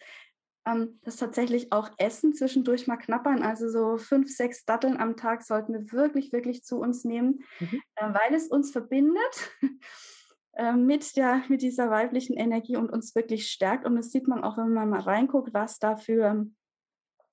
ähm, 0.65 0.99
das 1.03 1.17
tatsächlich 1.17 1.71
auch 1.71 1.89
essen, 1.97 2.33
zwischendurch 2.33 2.87
mal 2.87 2.97
knappern. 2.97 3.43
Also 3.43 3.69
so 3.69 3.97
fünf, 3.97 4.29
sechs 4.29 4.65
Datteln 4.65 4.97
am 4.97 5.15
Tag 5.15 5.43
sollten 5.43 5.73
wir 5.73 5.91
wirklich, 5.91 6.31
wirklich 6.31 6.63
zu 6.63 6.79
uns 6.79 7.03
nehmen, 7.03 7.43
mhm. 7.59 7.81
äh, 7.95 8.13
weil 8.13 8.33
es 8.33 8.47
uns 8.47 8.71
verbindet 8.71 9.51
äh, 10.53 10.73
mit, 10.73 11.15
der, 11.15 11.43
mit 11.49 11.61
dieser 11.61 11.89
weiblichen 11.89 12.35
Energie 12.35 12.77
und 12.77 12.89
uns 12.91 13.15
wirklich 13.15 13.49
stärkt. 13.49 13.85
Und 13.85 13.95
das 13.95 14.11
sieht 14.11 14.27
man 14.27 14.43
auch, 14.43 14.57
wenn 14.57 14.73
man 14.73 14.89
mal 14.89 15.01
reinguckt, 15.01 15.53
was 15.53 15.79
dafür, 15.79 16.45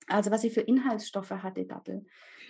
also 0.06 0.30
was 0.30 0.42
sie 0.42 0.50
für 0.50 0.62
Inhaltsstoffe 0.62 1.30
hat, 1.30 1.56
die 1.56 1.66
Dattel. 1.66 2.06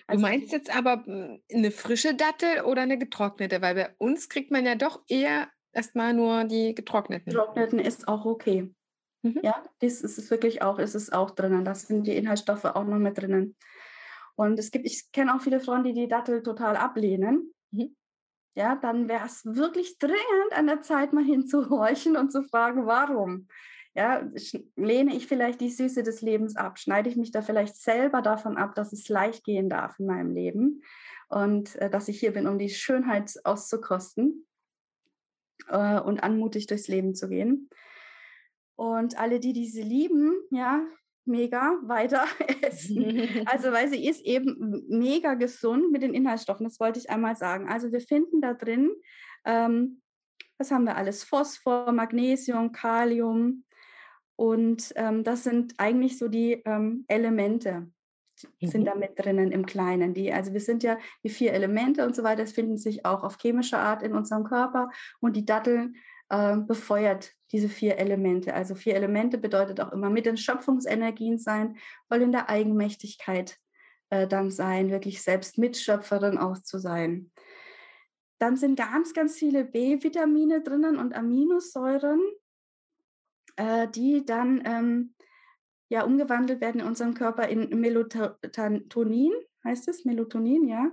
Also, 0.07 0.25
du 0.25 0.31
meinst 0.31 0.53
jetzt 0.53 0.75
aber 0.75 1.05
hm, 1.05 1.41
eine 1.53 1.71
frische 1.71 2.15
Dattel 2.15 2.63
oder 2.65 2.83
eine 2.83 2.99
getrocknete? 2.99 3.61
Weil 3.63 3.75
bei 3.75 3.95
uns 3.99 4.29
kriegt 4.29 4.51
man 4.51 4.65
ja 4.65 4.75
doch 4.75 5.03
eher 5.09 5.49
erstmal 5.73 6.15
nur 6.15 6.45
die 6.45 6.75
getrockneten. 6.75 7.33
Getrockneten 7.33 7.79
ist 7.79 8.09
auch 8.09 8.25
okay. 8.25 8.73
Mhm. 9.23 9.41
Ja, 9.43 9.63
das 9.81 10.01
ist 10.01 10.19
es 10.19 10.31
wirklich 10.31 10.63
auch, 10.63 10.79
ist 10.79 10.95
es 10.95 11.13
auch 11.13 11.33
drinnen. 11.33 11.65
Da 11.65 11.75
sind 11.75 12.07
die 12.07 12.17
Inhaltsstoffe 12.17 12.65
auch 12.65 12.85
noch 12.85 12.99
mit 12.99 13.19
drinnen. 13.19 13.57
Und 14.37 14.59
es 14.59 14.71
gibt, 14.71 14.87
ich 14.87 15.11
kenne 15.13 15.35
auch 15.35 15.41
viele 15.41 15.61
Frauen, 15.61 15.83
die 15.83 15.95
die 15.95 16.09
Dattel 16.09 16.43
total 16.43 16.77
ablehnen. 16.77 17.53
Mhm. 17.71 17.97
Ja, 18.55 18.77
dann 18.77 19.09
wäre 19.09 19.27
es 19.27 19.45
wirklich 19.45 19.99
dringend 19.99 20.53
an 20.53 20.67
der 20.67 20.81
Zeit, 20.81 21.13
mal 21.13 21.25
hinzuhorchen 21.25 22.17
und 22.17 22.33
zu 22.33 22.43
fragen, 22.43 22.87
warum. 22.87 23.49
Ja, 23.97 24.31
lehne 24.77 25.17
ich 25.17 25.27
vielleicht 25.27 25.59
die 25.63 25.71
Süße 25.71 26.03
des 26.03 26.21
Lebens 26.21 26.55
ab? 26.57 26.79
Schneide 26.79 27.09
ich 27.09 27.17
mich 27.17 27.31
da 27.31 27.41
vielleicht 27.41 27.77
selber 27.77 28.21
davon 28.21 28.59
ab, 28.59 28.75
dass 28.75 28.93
es 28.93 29.09
leicht 29.09 29.43
gehen 29.43 29.71
darf 29.71 29.99
in 29.99 30.05
meinem 30.05 30.35
Leben 30.35 30.83
und 31.29 31.77
äh, 31.77 31.89
dass 31.89 32.09
ich 32.09 32.21
hier 32.21 32.33
bin, 32.33 32.47
um 32.47 32.59
die 32.59 32.69
Schönheit 32.69 33.33
auszukosten 33.45 34.47
äh, 35.69 35.99
und 35.99 36.23
anmutig 36.23 36.67
durchs 36.67 36.89
Leben 36.89 37.15
zu 37.15 37.31
gehen? 37.31 37.71
Und 38.75 39.19
alle, 39.19 39.41
die 39.41 39.55
diese 39.55 39.81
lieben, 39.81 40.35
ja, 40.51 40.85
mega 41.25 41.79
weiter 41.83 42.27
essen. 42.61 43.47
Also, 43.47 43.73
weil 43.73 43.89
sie 43.89 44.07
ist 44.07 44.21
eben 44.27 44.85
mega 44.91 45.35
gesund 45.35 45.91
mit 45.91 46.03
den 46.03 46.13
Inhaltsstoffen, 46.13 46.65
das 46.65 46.79
wollte 46.81 46.99
ich 46.99 47.09
einmal 47.09 47.35
sagen. 47.35 47.67
Also, 47.67 47.93
wir 47.93 48.01
finden 48.01 48.43
da 48.43 48.53
drin, 48.53 48.91
ähm, 49.47 50.03
was 50.59 50.71
haben 50.71 50.85
wir 50.85 50.97
alles? 50.97 51.25
Phosphor, 51.25 51.93
Magnesium, 51.93 52.73
Kalium. 52.73 53.65
Und 54.37 54.93
ähm, 54.97 55.25
das 55.25 55.45
sind 55.45 55.75
eigentlich 55.79 56.19
so 56.19 56.29
die 56.29 56.63
ähm, 56.65 57.05
Elemente, 57.09 57.89
mhm. 58.61 58.67
sind 58.67 58.85
da 58.85 58.95
mit 58.95 59.19
drinnen 59.19 59.51
im 59.51 59.65
Kleinen. 59.67 60.15
Die, 60.15 60.33
also 60.33 60.53
wir 60.53 60.61
sind 60.61 60.83
ja 60.83 60.99
die 61.25 61.31
vier 61.31 61.53
Elemente 61.53 62.05
und 62.07 62.15
so 62.15 62.23
weiter, 62.23 62.43
das 62.43 62.53
finden 62.53 62.77
sich 62.77 63.05
auch 63.07 63.23
auf 63.23 63.39
chemischer 63.39 63.79
Art 63.79 64.03
in 64.03 64.15
unserem 64.15 64.45
Körper. 64.45 64.91
Und 65.21 65.37
die 65.37 65.47
Datteln 65.47 65.97
äh, 66.29 66.57
befeuert 66.57 67.33
diese 67.53 67.69
vier 67.69 67.99
Elemente. 67.99 68.55
Also 68.55 68.75
vier 68.75 68.95
Elemente 68.95 69.39
bedeutet 69.39 69.81
auch 69.81 69.93
immer 69.93 70.11
mit 70.11 70.27
den 70.27 70.37
Schöpfungsenergien 70.37 71.39
sein, 71.39 71.77
voll 72.09 72.23
in 72.23 72.33
der 72.33 72.49
Eigenmächtigkeit 72.51 73.57
äh, 74.11 74.27
dann 74.27 74.51
sein, 74.51 74.91
wirklich 74.91 75.23
selbst 75.23 75.59
Mitschöpferin 75.59 76.39
auch 76.39 76.59
zu 76.59 76.79
sein. 76.79 77.31
Dann 78.39 78.57
sind 78.57 78.77
ganz, 78.77 79.15
ganz 79.15 79.37
viele 79.37 79.65
B-Vitamine 79.65 80.63
drinnen 80.63 80.99
und 80.99 81.15
Aminosäuren, 81.15 82.21
äh, 83.57 83.89
die 83.89 84.25
dann 84.25 84.63
ähm, 84.65 85.15
ja 85.89 86.05
umgewandelt 86.05 86.61
werden 86.61 86.81
in 86.81 86.87
unserem 86.87 87.15
Körper 87.15 87.49
in 87.49 87.69
Melatonin, 87.81 89.33
heißt 89.65 89.89
es, 89.89 90.05
Melatonin, 90.05 90.69
ja 90.69 90.91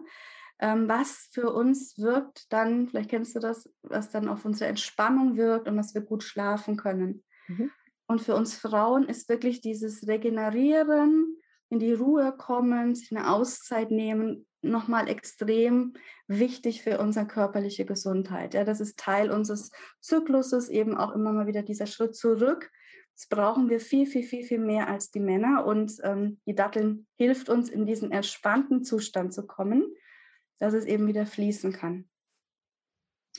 ähm, 0.64 0.88
was 0.88 1.30
für 1.34 1.52
uns 1.52 1.98
wirkt 1.98 2.52
dann, 2.54 2.88
vielleicht 2.88 3.10
kennst 3.10 3.36
du 3.36 3.40
das, 3.40 3.70
was 3.82 4.12
dann 4.12 4.30
auf 4.30 4.46
unsere 4.46 4.70
Entspannung 4.70 5.36
wirkt 5.36 5.68
und 5.68 5.76
dass 5.76 5.94
wir 5.94 6.02
gut 6.02 6.24
schlafen 6.24 6.78
können. 6.78 7.24
Mhm. 7.50 7.70
Und 8.08 8.22
für 8.22 8.34
uns 8.36 8.56
Frauen 8.56 9.04
ist 9.04 9.28
wirklich 9.28 9.60
dieses 9.60 10.08
Regenerieren, 10.08 11.38
in 11.70 11.80
die 11.80 11.92
Ruhe 11.92 12.34
kommen, 12.38 12.96
sich 12.96 13.12
eine 13.12 13.30
Auszeit 13.30 13.92
nehmen, 13.92 14.46
nochmal 14.64 15.08
extrem 15.08 15.94
wichtig 16.28 16.82
für 16.82 17.00
unsere 17.00 17.28
körperliche 17.28 17.86
Gesundheit. 17.86 18.54
Ja, 18.54 18.64
das 18.64 18.80
ist 18.80 18.98
Teil 18.98 19.32
unseres 19.32 19.72
Zykluses, 20.00 20.70
eben 20.70 20.98
auch 20.98 21.14
immer 21.14 21.32
mal 21.32 21.48
wieder 21.48 21.64
dieser 21.64 21.88
Schritt 21.88 22.16
zurück. 22.16 22.72
Das 23.16 23.28
brauchen 23.28 23.70
wir 23.70 23.80
viel, 23.80 24.08
viel, 24.08 24.24
viel, 24.24 24.44
viel 24.44 24.60
mehr 24.60 24.88
als 24.88 25.12
die 25.12 25.20
Männer. 25.20 25.66
Und 25.66 25.94
ähm, 26.04 26.40
die 26.48 26.56
Datteln 26.56 27.06
hilft 27.16 27.50
uns, 27.50 27.70
in 27.70 27.86
diesen 27.86 28.12
entspannten 28.12 28.84
Zustand 28.84 29.34
zu 29.34 29.46
kommen 29.46 29.86
dass 30.64 30.74
es 30.74 30.86
eben 30.86 31.08
wieder 31.08 31.26
fließen 31.26 31.74
kann. 31.74 32.10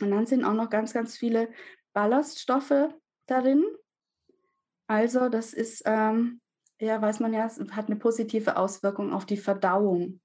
Und 0.00 0.10
dann 0.10 0.26
sind 0.26 0.44
auch 0.44 0.52
noch 0.52 0.68
ganz, 0.68 0.92
ganz 0.92 1.16
viele 1.16 1.50
Ballaststoffe 1.94 2.94
darin. 3.26 3.64
Also 4.88 5.30
das 5.30 5.54
ist, 5.54 5.82
ähm, 5.86 6.42
ja, 6.78 7.00
weiß 7.00 7.20
man 7.20 7.32
ja, 7.32 7.46
es 7.46 7.58
hat 7.70 7.86
eine 7.86 7.96
positive 7.96 8.58
Auswirkung 8.58 9.14
auf 9.14 9.24
die 9.24 9.38
Verdauung. 9.38 10.20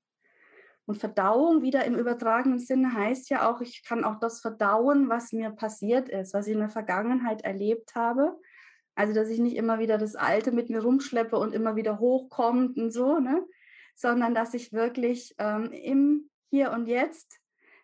Und 0.90 0.98
Verdauung 0.98 1.62
wieder 1.62 1.86
im 1.86 1.94
übertragenen 1.94 2.58
Sinne 2.58 2.92
heißt 2.92 3.30
ja 3.30 3.48
auch, 3.48 3.62
ich 3.62 3.84
kann 3.84 4.04
auch 4.04 4.20
das 4.20 4.42
verdauen, 4.42 5.08
was 5.08 5.32
mir 5.32 5.52
passiert 5.52 6.10
ist, 6.10 6.34
was 6.34 6.48
ich 6.48 6.54
in 6.54 6.62
der 6.62 6.70
Vergangenheit 6.70 7.44
erlebt 7.44 7.94
habe. 7.94 8.36
Also, 8.96 9.14
dass 9.14 9.30
ich 9.30 9.38
nicht 9.38 9.56
immer 9.56 9.78
wieder 9.78 10.00
das 10.00 10.16
Alte 10.16 10.52
mit 10.52 10.72
mir 10.72 10.82
rumschleppe 10.82 11.38
und 11.38 11.54
immer 11.54 11.76
wieder 11.76 12.00
hochkommt 12.00 12.80
und 12.80 12.90
so, 12.90 13.20
ne? 13.20 13.46
sondern 13.96 14.34
dass 14.34 14.56
ich 14.56 14.74
wirklich 14.74 15.36
ähm, 15.38 15.72
im 15.72 16.28
hier 16.50 16.72
und 16.72 16.88
jetzt 16.88 17.40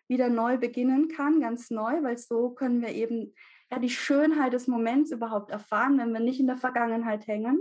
wieder 0.08 0.28
neu 0.28 0.58
beginnen 0.58 1.06
kann, 1.06 1.38
ganz 1.40 1.70
neu, 1.70 2.02
weil 2.02 2.18
so 2.18 2.50
können 2.50 2.82
wir 2.82 2.88
eben 2.88 3.34
ja, 3.70 3.78
die 3.78 3.88
Schönheit 3.88 4.52
des 4.52 4.66
Moments 4.66 5.12
überhaupt 5.12 5.52
erfahren, 5.52 5.96
wenn 5.98 6.12
wir 6.12 6.18
nicht 6.18 6.40
in 6.40 6.48
der 6.48 6.58
Vergangenheit 6.58 7.28
hängen. 7.28 7.60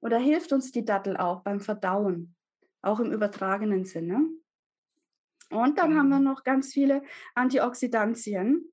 Oder 0.00 0.16
hilft 0.16 0.54
uns 0.54 0.72
die 0.72 0.86
Dattel 0.86 1.18
auch 1.18 1.42
beim 1.42 1.60
Verdauen, 1.60 2.34
auch 2.80 2.98
im 2.98 3.12
übertragenen 3.12 3.84
Sinne. 3.84 4.26
Und 5.50 5.78
dann 5.78 5.96
haben 5.96 6.08
wir 6.08 6.18
mhm. 6.18 6.24
noch 6.24 6.44
ganz 6.44 6.72
viele 6.72 7.02
Antioxidantien, 7.34 8.72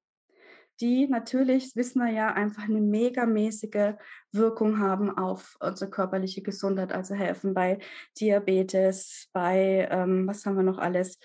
die 0.80 1.08
natürlich, 1.08 1.76
wissen 1.76 2.04
wir 2.04 2.12
ja, 2.12 2.34
einfach 2.34 2.64
eine 2.64 2.82
megamäßige 2.82 3.96
Wirkung 4.32 4.80
haben 4.80 5.10
auf 5.18 5.58
unsere 5.60 5.90
körperliche 5.90 6.44
Gesundheit, 6.44 6.94
also 6.94 7.16
helfen 7.16 7.54
bei 7.54 7.80
Diabetes, 8.20 9.30
bei, 9.34 9.88
ähm, 9.90 10.28
was 10.28 10.46
haben 10.46 10.56
wir 10.56 10.64
noch 10.64 10.78
alles, 10.78 11.18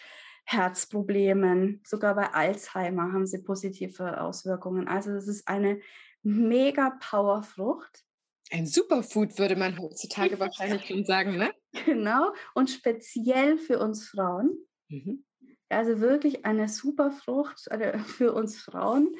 Herzproblemen, 0.45 1.81
sogar 1.87 2.15
bei 2.15 2.33
Alzheimer 2.33 3.13
haben 3.13 3.27
sie 3.27 3.43
positive 3.43 4.21
Auswirkungen. 4.21 4.89
Also 4.89 5.13
es 5.13 5.29
ist 5.29 5.47
eine 5.49 5.81
mega 6.23 6.99
Powerfrucht. 7.01 8.05
Ein 8.51 8.67
Superfood 8.67 9.39
würde 9.39 9.57
man 9.57 9.79
heutzutage 9.79 10.39
wahrscheinlich 10.41 10.87
schon 10.87 11.05
sagen, 11.05 11.37
ne? 11.37 11.53
Genau, 11.87 12.33
und 12.55 12.71
speziell 12.71 13.57
für 13.59 13.79
uns 13.79 14.09
Frauen. 14.09 14.59
Mhm. 14.89 15.25
Also 15.73 16.01
wirklich 16.01 16.45
eine 16.45 16.69
Superfrucht 16.69 17.69
äh, 17.69 17.99
für 17.99 18.33
uns 18.33 18.61
Frauen. 18.61 19.15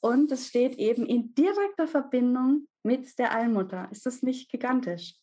Und 0.00 0.30
es 0.30 0.48
steht 0.48 0.76
eben 0.78 1.06
in 1.06 1.34
direkter 1.34 1.88
Verbindung 1.88 2.68
mit 2.82 3.18
der 3.18 3.32
Allmutter. 3.32 3.88
Ist 3.90 4.06
das 4.06 4.22
nicht 4.22 4.50
gigantisch? 4.50 5.14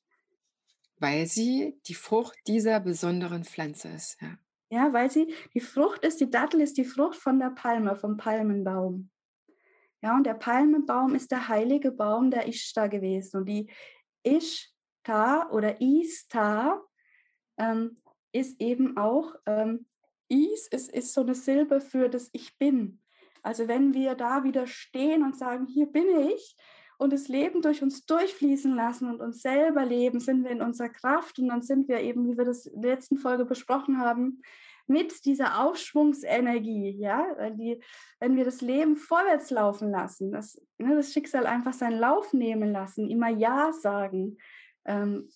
Weil 0.98 1.25
sie 1.27 1.80
die 1.88 1.94
Frucht 1.94 2.38
dieser 2.48 2.80
besonderen 2.80 3.44
Pflanze 3.44 3.89
ist, 3.89 4.22
ja. 4.22 4.38
Ja, 4.72 4.92
weil 4.94 5.12
sie, 5.12 5.34
die 5.54 5.60
Frucht 5.60 6.04
ist, 6.04 6.20
die 6.20 6.30
Dattel 6.30 6.60
ist 6.62 6.77
die 6.77 6.86
Frucht 6.86 7.15
von 7.15 7.39
der 7.39 7.51
Palme, 7.51 7.96
vom 7.96 8.18
Palmenbaum. 8.18 9.10
Ja, 10.01 10.15
und 10.15 10.25
der 10.25 10.34
Palmenbaum 10.34 11.15
ist 11.15 11.32
der 11.32 11.48
heilige 11.48 11.92
Baum 11.92 12.32
der 12.32 12.48
Ishtar 12.48 12.89
gewesen. 12.89 13.38
Und 13.38 13.46
die 13.46 13.72
Ishtar 14.24 15.51
oder 15.54 15.80
Istar 15.80 16.84
ähm, 17.58 17.96
ist 18.32 18.60
eben 18.60 18.98
auch, 18.98 19.36
ähm, 19.46 19.86
Is 20.44 20.68
ist, 20.68 20.92
ist 20.92 21.13
so 21.13 21.22
eine 21.22 21.36
Silbe 21.36 21.82
für 21.82 22.10
das 22.10 22.30
Ich 22.34 22.58
Bin. 22.58 23.00
Also 23.44 23.68
wenn 23.68 23.94
wir 23.94 24.15
da 24.15 24.44
wieder 24.44 24.68
stehen 24.68 25.24
und 25.24 25.38
sagen, 25.38 25.68
hier 25.68 25.86
bin 25.86 26.08
ich, 26.30 26.56
und 26.98 27.12
das 27.12 27.27
Leben 27.27 27.62
durch 27.62 27.84
uns 27.84 28.06
durchfließen 28.06 28.74
lassen 28.74 29.10
und 29.10 29.22
uns 29.22 29.42
selber 29.42 29.86
leben, 29.86 30.20
sind 30.20 30.44
wir 30.44 30.51
in 30.51 30.62
unserer 30.62 30.89
Kraft 30.89 31.39
und 31.39 31.50
dann 31.50 31.62
sind 31.62 31.88
wir 31.88 32.00
eben, 32.00 32.25
wie 32.25 32.38
wir 32.38 32.46
das 32.46 32.65
in 32.65 32.82
der 32.82 32.92
letzten 32.92 33.18
Folge 33.18 33.46
besprochen 33.46 34.00
haben, 34.00 34.42
mit 34.88 35.25
dieser 35.25 35.63
Aufschwungsenergie, 35.63 36.92
ja, 36.92 37.25
weil 37.38 37.56
die, 37.56 37.82
wenn 38.20 38.36
wir 38.36 38.46
das 38.46 38.62
Leben 38.62 38.96
vorwärts 38.96 39.50
laufen 39.50 39.89
lassen, 39.89 40.32
das, 40.32 40.62
ne, 40.77 40.96
das 40.96 41.12
Schicksal 41.12 41.48
einfach 41.48 41.74
seinen 41.74 42.00
Lauf 42.00 42.34
nehmen 42.34 42.72
lassen, 42.72 43.10
immer 43.10 43.30
Ja 43.30 43.74
sagen, 43.74 44.38
ähm, 44.86 45.27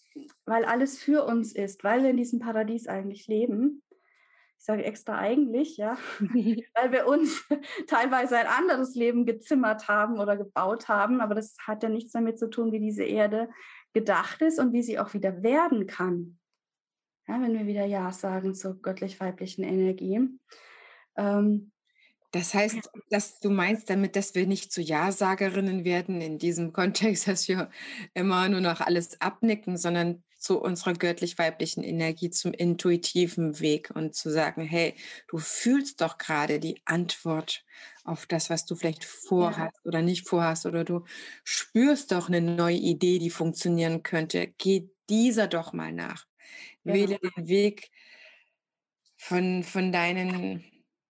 weil 0.45 0.65
alles 0.65 0.99
für 0.99 1.25
uns 1.25 1.53
ist, 1.53 1.83
weil 1.83 2.03
wir 2.03 2.11
in 2.11 2.17
diesem 2.17 2.39
Paradies 2.39 2.87
eigentlich 2.87 3.27
leben. 3.27 3.81
Ich 4.59 4.65
sage 4.65 4.83
extra 4.83 5.17
eigentlich, 5.17 5.77
ja, 5.77 5.97
weil 6.19 6.91
wir 6.91 7.07
uns 7.07 7.47
teilweise 7.87 8.37
ein 8.37 8.47
anderes 8.47 8.93
Leben 8.93 9.25
gezimmert 9.25 9.87
haben 9.87 10.19
oder 10.19 10.35
gebaut 10.35 10.89
haben, 10.89 11.21
aber 11.21 11.33
das 11.33 11.55
hat 11.65 11.81
ja 11.81 11.89
nichts 11.89 12.11
damit 12.11 12.37
zu 12.37 12.49
tun, 12.49 12.71
wie 12.73 12.79
diese 12.79 13.03
Erde 13.03 13.49
gedacht 13.93 14.41
ist 14.41 14.59
und 14.59 14.73
wie 14.73 14.83
sie 14.83 14.99
auch 14.99 15.13
wieder 15.13 15.41
werden 15.43 15.87
kann. 15.87 16.37
Ja, 17.27 17.41
wenn 17.41 17.53
wir 17.53 17.67
wieder 17.67 17.85
Ja 17.85 18.11
sagen 18.11 18.53
zur 18.53 18.81
göttlich-weiblichen 18.81 19.63
Energie. 19.63 20.27
Ähm, 21.15 21.71
das 22.31 22.53
heißt, 22.53 22.91
dass 23.09 23.39
du 23.39 23.49
meinst 23.49 23.89
damit, 23.89 24.15
dass 24.15 24.35
wir 24.35 24.45
nicht 24.45 24.71
zu 24.71 24.81
Ja-Sagerinnen 24.81 25.85
werden 25.85 26.21
in 26.21 26.37
diesem 26.37 26.73
Kontext, 26.73 27.27
dass 27.27 27.47
wir 27.47 27.69
immer 28.13 28.49
nur 28.49 28.61
noch 28.61 28.81
alles 28.81 29.19
abnicken, 29.21 29.77
sondern 29.77 30.23
zu 30.39 30.59
unserer 30.59 30.93
göttlich-weiblichen 30.93 31.83
Energie, 31.83 32.29
zum 32.29 32.53
intuitiven 32.53 33.59
Weg 33.59 33.91
und 33.93 34.15
zu 34.15 34.31
sagen, 34.31 34.61
hey, 34.61 34.95
du 35.27 35.37
fühlst 35.37 36.01
doch 36.01 36.17
gerade 36.17 36.59
die 36.59 36.81
Antwort 36.85 37.63
auf 38.05 38.25
das, 38.25 38.49
was 38.49 38.65
du 38.65 38.75
vielleicht 38.75 39.03
vorhast 39.03 39.75
ja. 39.83 39.87
oder 39.87 40.01
nicht 40.01 40.27
vorhast, 40.27 40.65
oder 40.65 40.83
du 40.83 41.03
spürst 41.43 42.11
doch 42.11 42.29
eine 42.29 42.41
neue 42.41 42.77
Idee, 42.77 43.19
die 43.19 43.29
funktionieren 43.29 44.01
könnte. 44.01 44.53
Geh 44.57 44.89
dieser 45.09 45.47
doch 45.47 45.73
mal 45.73 45.91
nach. 45.91 46.25
Ja. 46.83 46.93
Wähle 46.93 47.19
den 47.19 47.47
Weg 47.47 47.91
von, 49.17 49.63
von 49.63 49.91
deinen 49.91 50.63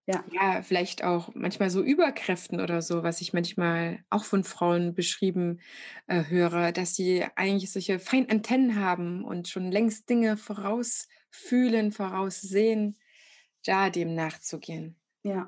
ja. 0.10 0.24
ja, 0.32 0.62
vielleicht 0.64 1.04
auch 1.04 1.30
manchmal 1.36 1.70
so 1.70 1.84
Überkräften 1.84 2.60
oder 2.62 2.82
so, 2.82 3.04
was 3.04 3.22
ich 3.22 3.32
manchmal 3.32 4.00
auch 4.10 4.24
von 4.24 4.44
Frauen 4.44 4.96
beschrieben 4.96 5.60
äh, 6.08 6.24
höre, 6.28 6.72
dass 6.72 6.96
sie 6.96 7.26
eigentlich 7.36 7.72
solche 7.72 8.00
feinen 8.00 8.28
Antennen 8.30 8.76
haben 8.76 9.24
und 9.24 9.48
schon 9.48 9.72
längst 9.72 10.10
Dinge 10.10 10.36
vorausfühlen, 10.36 11.92
voraussehen, 11.92 12.98
da 13.64 13.92
dem 13.92 14.16
nachzugehen. 14.16 15.00
Ja, 15.22 15.48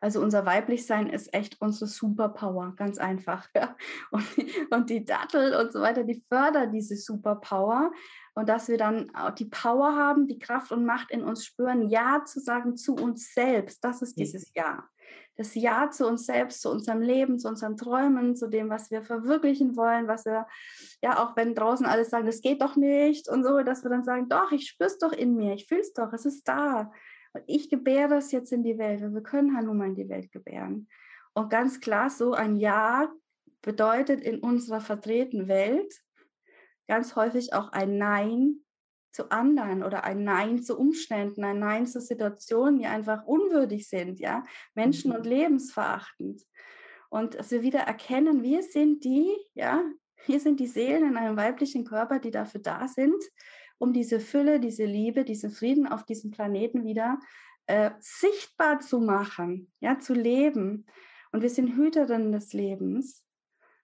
also 0.00 0.22
unser 0.22 0.46
Weiblichsein 0.46 1.10
ist 1.10 1.34
echt 1.34 1.60
unsere 1.60 1.86
Superpower, 1.86 2.74
ganz 2.76 2.98
einfach. 2.98 3.48
Ja. 3.54 3.76
Und, 4.10 4.24
und 4.70 4.90
die 4.90 5.04
Dattel 5.04 5.54
und 5.54 5.72
so 5.72 5.80
weiter, 5.80 6.04
die 6.04 6.22
fördern 6.28 6.72
diese 6.72 6.96
Superpower 6.96 7.90
und 8.38 8.48
dass 8.48 8.68
wir 8.68 8.78
dann 8.78 9.12
auch 9.16 9.32
die 9.32 9.46
Power 9.46 9.96
haben, 9.96 10.28
die 10.28 10.38
Kraft 10.38 10.70
und 10.70 10.84
Macht 10.84 11.10
in 11.10 11.24
uns 11.24 11.44
spüren, 11.44 11.88
Ja 11.88 12.22
zu 12.24 12.38
sagen 12.38 12.76
zu 12.76 12.94
uns 12.94 13.34
selbst. 13.34 13.82
Das 13.82 14.00
ist 14.00 14.16
dieses 14.16 14.52
Ja. 14.54 14.88
Das 15.36 15.56
Ja 15.56 15.90
zu 15.90 16.06
uns 16.06 16.24
selbst, 16.24 16.62
zu 16.62 16.70
unserem 16.70 17.00
Leben, 17.00 17.40
zu 17.40 17.48
unseren 17.48 17.76
Träumen, 17.76 18.36
zu 18.36 18.46
dem, 18.46 18.70
was 18.70 18.92
wir 18.92 19.02
verwirklichen 19.02 19.76
wollen, 19.76 20.06
was 20.06 20.24
wir, 20.24 20.46
ja, 21.02 21.18
auch 21.18 21.34
wenn 21.34 21.56
draußen 21.56 21.84
alles 21.84 22.10
sagen, 22.10 22.26
das 22.26 22.40
geht 22.40 22.62
doch 22.62 22.76
nicht 22.76 23.28
und 23.28 23.42
so, 23.42 23.60
dass 23.64 23.82
wir 23.82 23.90
dann 23.90 24.04
sagen, 24.04 24.28
doch, 24.28 24.52
ich 24.52 24.68
spüre 24.68 24.88
es 24.88 24.98
doch 24.98 25.12
in 25.12 25.34
mir, 25.34 25.54
ich 25.54 25.66
fühle 25.66 25.80
es 25.80 25.92
doch, 25.92 26.12
es 26.12 26.24
ist 26.24 26.46
da. 26.46 26.92
Und 27.32 27.42
ich 27.48 27.68
gebäre 27.68 28.18
es 28.18 28.30
jetzt 28.30 28.52
in 28.52 28.62
die 28.62 28.78
Welt, 28.78 29.02
weil 29.02 29.14
wir 29.14 29.22
können 29.24 29.56
halt 29.56 29.66
nun 29.66 29.78
mal 29.78 29.88
in 29.88 29.96
die 29.96 30.08
Welt 30.08 30.30
gebären. 30.30 30.86
Und 31.34 31.50
ganz 31.50 31.80
klar, 31.80 32.08
so 32.08 32.34
ein 32.34 32.54
Ja 32.54 33.10
bedeutet 33.62 34.20
in 34.20 34.38
unserer 34.38 34.80
vertretenen 34.80 35.48
Welt, 35.48 35.92
ganz 36.88 37.14
häufig 37.14 37.52
auch 37.52 37.70
ein 37.72 37.98
Nein 37.98 38.64
zu 39.12 39.30
anderen 39.30 39.82
oder 39.82 40.04
ein 40.04 40.24
Nein 40.24 40.62
zu 40.62 40.78
Umständen, 40.78 41.44
ein 41.44 41.58
Nein 41.58 41.86
zu 41.86 42.00
Situationen, 42.00 42.78
die 42.78 42.86
einfach 42.86 43.24
unwürdig 43.24 43.88
sind, 43.88 44.20
ja, 44.20 44.44
Menschen- 44.74 45.12
und 45.12 45.24
mhm. 45.24 45.30
lebensverachtend. 45.30 46.42
Und 47.10 47.34
dass 47.34 47.50
wir 47.50 47.62
wieder 47.62 47.80
erkennen, 47.80 48.42
wir 48.42 48.62
sind 48.62 49.04
die, 49.04 49.34
ja, 49.54 49.82
wir 50.26 50.40
sind 50.40 50.60
die 50.60 50.66
Seelen 50.66 51.10
in 51.10 51.16
einem 51.16 51.36
weiblichen 51.36 51.84
Körper, 51.84 52.18
die 52.18 52.30
dafür 52.30 52.60
da 52.60 52.88
sind, 52.88 53.22
um 53.78 53.92
diese 53.92 54.18
Fülle, 54.20 54.60
diese 54.60 54.84
Liebe, 54.84 55.24
diesen 55.24 55.50
Frieden 55.50 55.86
auf 55.86 56.04
diesem 56.04 56.30
Planeten 56.30 56.84
wieder 56.84 57.20
äh, 57.66 57.90
sichtbar 58.00 58.80
zu 58.80 58.98
machen, 58.98 59.70
ja, 59.80 59.98
zu 59.98 60.14
leben. 60.14 60.86
Und 61.32 61.42
wir 61.42 61.50
sind 61.50 61.76
Hüterinnen 61.76 62.32
des 62.32 62.52
Lebens. 62.52 63.24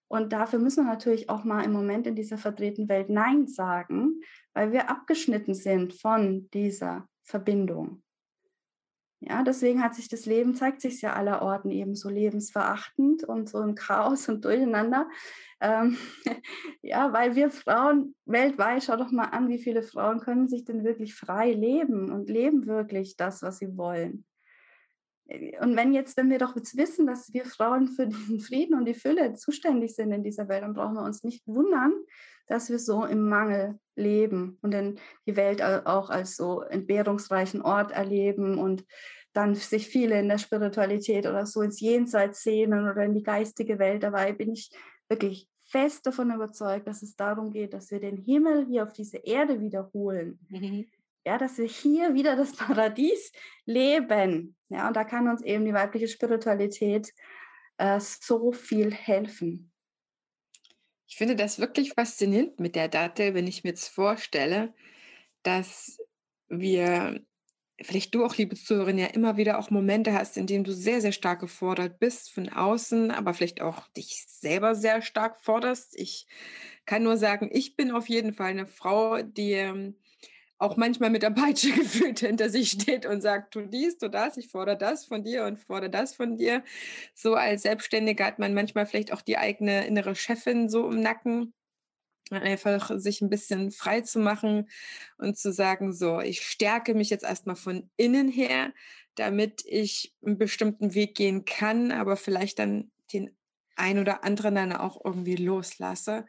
Und 0.08 0.32
dafür 0.32 0.58
müssen 0.58 0.84
wir 0.84 0.92
natürlich 0.92 1.28
auch 1.30 1.44
mal 1.44 1.64
im 1.64 1.72
Moment 1.72 2.06
in 2.06 2.14
dieser 2.14 2.38
verdrehten 2.38 2.88
Welt 2.88 3.08
Nein 3.08 3.46
sagen, 3.46 4.20
weil 4.52 4.72
wir 4.72 4.90
abgeschnitten 4.90 5.54
sind 5.54 5.94
von 5.94 6.48
dieser 6.52 7.08
Verbindung. 7.22 8.02
Ja, 9.26 9.42
deswegen 9.42 9.82
hat 9.82 9.94
sich 9.94 10.08
das 10.08 10.26
Leben, 10.26 10.54
zeigt 10.54 10.82
sich 10.82 11.00
ja 11.00 11.14
aller 11.14 11.40
Orten 11.40 11.70
eben 11.70 11.94
so 11.94 12.10
lebensverachtend 12.10 13.24
und 13.24 13.48
so 13.48 13.62
im 13.62 13.74
Chaos 13.74 14.28
und 14.28 14.44
Durcheinander. 14.44 15.08
Ähm, 15.60 15.96
ja, 16.82 17.10
weil 17.12 17.34
wir 17.34 17.48
Frauen 17.48 18.14
weltweit, 18.26 18.84
schau 18.84 18.96
doch 18.96 19.10
mal 19.10 19.26
an, 19.26 19.48
wie 19.48 19.58
viele 19.58 19.82
Frauen 19.82 20.20
können 20.20 20.46
sich 20.46 20.64
denn 20.64 20.84
wirklich 20.84 21.14
frei 21.14 21.52
leben 21.52 22.12
und 22.12 22.28
leben 22.28 22.66
wirklich 22.66 23.16
das, 23.16 23.40
was 23.40 23.58
sie 23.58 23.78
wollen. 23.78 24.26
Und 25.26 25.74
wenn 25.76 25.94
jetzt, 25.94 26.16
wenn 26.16 26.30
wir 26.30 26.38
doch 26.38 26.54
jetzt 26.54 26.76
wissen, 26.76 27.06
dass 27.06 27.32
wir 27.32 27.46
Frauen 27.46 27.88
für 27.88 28.06
den 28.06 28.40
Frieden 28.40 28.74
und 28.74 28.84
die 28.84 28.94
Fülle 28.94 29.34
zuständig 29.34 29.94
sind 29.94 30.12
in 30.12 30.22
dieser 30.22 30.48
Welt, 30.48 30.62
dann 30.62 30.74
brauchen 30.74 30.94
wir 30.94 31.02
uns 31.02 31.24
nicht 31.24 31.46
wundern, 31.46 31.92
dass 32.46 32.68
wir 32.68 32.78
so 32.78 33.04
im 33.04 33.26
Mangel 33.28 33.78
leben 33.96 34.58
und 34.60 34.72
dann 34.72 34.98
die 35.26 35.36
Welt 35.36 35.62
auch 35.62 36.10
als 36.10 36.36
so 36.36 36.60
entbehrungsreichen 36.60 37.62
Ort 37.62 37.92
erleben 37.92 38.58
und 38.58 38.84
dann 39.32 39.54
sich 39.54 39.88
viele 39.88 40.20
in 40.20 40.28
der 40.28 40.38
Spiritualität 40.38 41.26
oder 41.26 41.46
so 41.46 41.62
ins 41.62 41.80
Jenseits 41.80 42.42
sehnen 42.42 42.88
oder 42.88 43.02
in 43.04 43.14
die 43.14 43.22
geistige 43.22 43.78
Welt. 43.78 44.02
Dabei 44.02 44.32
bin 44.32 44.52
ich 44.52 44.70
wirklich 45.08 45.48
fest 45.70 46.06
davon 46.06 46.30
überzeugt, 46.30 46.86
dass 46.86 47.02
es 47.02 47.16
darum 47.16 47.50
geht, 47.50 47.72
dass 47.72 47.90
wir 47.90 47.98
den 47.98 48.18
Himmel 48.18 48.66
hier 48.66 48.82
auf 48.84 48.92
diese 48.92 49.16
Erde 49.16 49.60
wiederholen. 49.60 50.38
Mhm 50.50 50.86
ja, 51.24 51.38
dass 51.38 51.58
wir 51.58 51.66
hier 51.66 52.14
wieder 52.14 52.36
das 52.36 52.52
Paradies 52.56 53.32
leben. 53.64 54.56
Ja, 54.68 54.88
und 54.88 54.96
da 54.96 55.04
kann 55.04 55.28
uns 55.28 55.42
eben 55.42 55.64
die 55.64 55.74
weibliche 55.74 56.08
Spiritualität 56.08 57.12
äh, 57.78 58.00
so 58.00 58.52
viel 58.52 58.92
helfen. 58.92 59.72
Ich 61.06 61.16
finde 61.16 61.36
das 61.36 61.58
wirklich 61.58 61.92
faszinierend 61.92 62.58
mit 62.58 62.74
der 62.74 62.88
Dattel, 62.88 63.34
wenn 63.34 63.46
ich 63.46 63.62
mir 63.62 63.70
jetzt 63.70 63.88
vorstelle, 63.88 64.74
dass 65.42 65.98
wir, 66.48 67.20
vielleicht 67.80 68.14
du 68.14 68.24
auch, 68.24 68.36
liebe 68.36 68.56
Zuhörerin, 68.56 68.98
ja 68.98 69.06
immer 69.06 69.36
wieder 69.36 69.58
auch 69.58 69.70
Momente 69.70 70.12
hast, 70.12 70.36
in 70.36 70.46
denen 70.46 70.64
du 70.64 70.72
sehr, 70.72 71.00
sehr 71.00 71.12
stark 71.12 71.40
gefordert 71.40 71.98
bist 72.00 72.32
von 72.32 72.48
außen, 72.48 73.10
aber 73.10 73.34
vielleicht 73.34 73.60
auch 73.60 73.86
dich 73.88 74.24
selber 74.26 74.74
sehr 74.74 75.02
stark 75.02 75.40
forderst. 75.40 75.96
Ich 75.96 76.26
kann 76.86 77.02
nur 77.02 77.16
sagen, 77.16 77.48
ich 77.52 77.76
bin 77.76 77.92
auf 77.92 78.08
jeden 78.08 78.32
Fall 78.32 78.50
eine 78.50 78.66
Frau, 78.66 79.22
die 79.22 79.52
ähm, 79.52 79.96
auch 80.64 80.76
manchmal 80.76 81.10
mit 81.10 81.22
der 81.22 81.30
Peitsche 81.30 81.70
gefühlt 81.72 82.20
hinter 82.20 82.48
sich 82.50 82.70
steht 82.70 83.06
und 83.06 83.20
sagt, 83.20 83.52
tu 83.52 83.62
dies, 83.62 83.98
tu 83.98 84.08
das, 84.08 84.36
ich 84.36 84.48
fordere 84.48 84.78
das 84.78 85.04
von 85.04 85.22
dir 85.22 85.44
und 85.44 85.60
fordere 85.60 85.90
das 85.90 86.14
von 86.14 86.36
dir. 86.36 86.64
So 87.14 87.34
als 87.34 87.62
Selbstständiger 87.62 88.24
hat 88.24 88.38
man 88.38 88.54
manchmal 88.54 88.86
vielleicht 88.86 89.12
auch 89.12 89.22
die 89.22 89.38
eigene 89.38 89.86
innere 89.86 90.14
Chefin 90.14 90.68
so 90.68 90.88
im 90.88 91.00
Nacken. 91.00 91.54
Einfach 92.30 92.90
sich 92.98 93.20
ein 93.20 93.28
bisschen 93.28 93.70
frei 93.70 94.00
zu 94.00 94.18
machen 94.18 94.70
und 95.18 95.36
zu 95.36 95.52
sagen, 95.52 95.92
so, 95.92 96.20
ich 96.20 96.40
stärke 96.40 96.94
mich 96.94 97.10
jetzt 97.10 97.24
erstmal 97.24 97.56
von 97.56 97.90
innen 97.98 98.28
her, 98.28 98.72
damit 99.14 99.62
ich 99.66 100.14
einen 100.24 100.38
bestimmten 100.38 100.94
Weg 100.94 101.14
gehen 101.14 101.44
kann, 101.44 101.92
aber 101.92 102.16
vielleicht 102.16 102.58
dann 102.58 102.90
den 103.12 103.36
ein 103.76 103.98
oder 103.98 104.24
anderen 104.24 104.54
dann 104.54 104.72
auch 104.72 105.04
irgendwie 105.04 105.36
loslasse. 105.36 106.24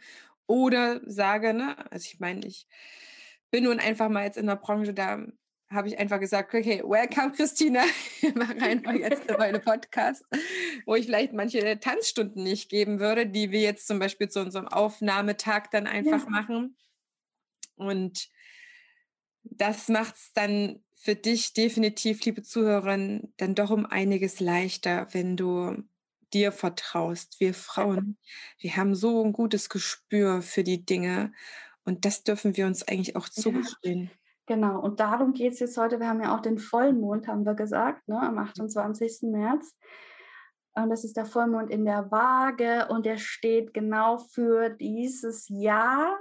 Oder 0.48 1.00
sage, 1.06 1.54
ne, 1.54 1.90
also 1.92 2.10
ich 2.12 2.20
meine, 2.20 2.46
ich 2.46 2.68
bin 3.52 3.66
nun 3.66 3.80
einfach 3.80 4.10
mal 4.10 4.26
jetzt 4.26 4.38
in 4.38 4.48
der 4.48 4.56
Branche, 4.56 4.94
da 4.94 5.26
habe 5.70 5.88
ich 5.88 5.98
einfach 5.98 6.20
gesagt, 6.20 6.54
okay, 6.54 6.82
welcome 6.86 7.32
Christina, 7.32 7.84
machen 8.36 8.62
einfach 8.62 8.94
jetzt 8.94 9.30
eine 9.30 9.60
Podcast, 9.60 10.24
wo 10.86 10.96
ich 10.96 11.06
vielleicht 11.06 11.34
manche 11.34 11.80
Tanzstunden 11.80 12.44
nicht 12.44 12.70
geben 12.70 13.00
würde, 13.00 13.26
die 13.28 13.52
wir 13.52 13.62
jetzt 13.62 13.88
zum 13.88 14.00
Beispiel 14.00 14.30
zu 14.30 14.42
unserem 14.42 14.68
Aufnahmetag 14.68 15.70
dann 15.72 15.88
einfach 15.88 16.24
ja. 16.24 16.30
machen. 16.30 16.78
Und 17.76 18.30
das 19.44 19.90
macht 19.90 20.16
es 20.16 20.34
dann 20.34 20.84
für 20.94 21.16
dich 21.16 21.54
definitiv, 21.54 22.24
liebe 22.26 22.42
Zuhörerin, 22.42 23.34
dann 23.38 23.56
doch 23.56 23.70
um 23.70 23.86
einiges 23.86 24.40
leichter, 24.40 25.08
wenn 25.12 25.38
du 25.38 25.84
dir 26.34 26.52
vertraust. 26.52 27.40
Wir 27.40 27.54
Frauen, 27.54 28.18
wir 28.60 28.76
haben 28.76 28.96
so 28.96 29.24
ein 29.24 29.34
gutes 29.34 29.70
Gespür 29.70 30.42
für 30.42 30.64
die 30.64 30.86
Dinge 30.86 31.32
und 31.86 32.06
das 32.06 32.24
dürfen 32.24 32.58
wir 32.58 32.66
uns 32.66 32.88
eigentlich 32.88 33.16
auch 33.16 33.30
zugestehen. 33.30 34.04
Ja, 34.04 34.56
genau, 34.56 34.80
und 34.82 35.00
darum 35.00 35.34
geht 35.34 35.54
es 35.54 35.60
jetzt 35.60 35.78
heute. 35.78 36.00
Wir 36.00 36.10
haben 36.10 36.22
ja 36.22 36.36
auch 36.36 36.42
den 36.42 36.58
Vollmond, 36.58 37.28
haben 37.28 37.46
wir 37.46 37.54
gesagt, 37.54 38.08
ne, 38.08 38.20
am 38.20 38.38
28. 38.38 39.20
März. 39.24 39.76
Und 40.74 40.90
das 40.90 41.06
ist 41.06 41.16
der 41.16 41.26
Vollmond 41.26 41.70
in 41.70 41.86
der 41.86 42.12
Waage 42.12 42.88
und 42.90 43.06
der 43.06 43.18
steht 43.18 43.74
genau 43.74 44.18
für 44.18 44.70
dieses 44.70 45.48
Jahr 45.48 46.20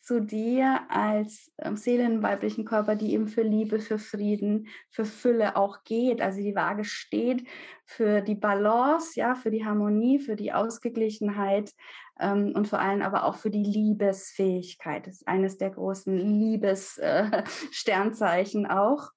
zu 0.00 0.20
dir 0.20 0.80
als 0.88 1.52
ähm, 1.58 1.76
seelenweiblichen 1.76 2.64
Körper, 2.64 2.96
die 2.96 3.12
eben 3.12 3.28
für 3.28 3.42
Liebe, 3.42 3.78
für 3.80 3.98
Frieden, 3.98 4.68
für 4.90 5.04
Fülle 5.04 5.56
auch 5.56 5.84
geht. 5.84 6.22
Also 6.22 6.40
die 6.40 6.54
Waage 6.54 6.84
steht 6.84 7.46
für 7.84 8.22
die 8.22 8.34
Balance, 8.34 9.18
ja, 9.18 9.34
für 9.34 9.50
die 9.50 9.66
Harmonie, 9.66 10.18
für 10.18 10.36
die 10.36 10.52
Ausgeglichenheit 10.52 11.72
ähm, 12.18 12.52
und 12.54 12.68
vor 12.68 12.78
allem 12.78 13.02
aber 13.02 13.24
auch 13.24 13.36
für 13.36 13.50
die 13.50 13.64
Liebesfähigkeit. 13.64 15.06
Das 15.06 15.16
ist 15.16 15.28
eines 15.28 15.58
der 15.58 15.68
großen 15.70 16.16
Liebessternzeichen 16.16 18.64
äh, 18.64 18.68
auch. 18.70 19.10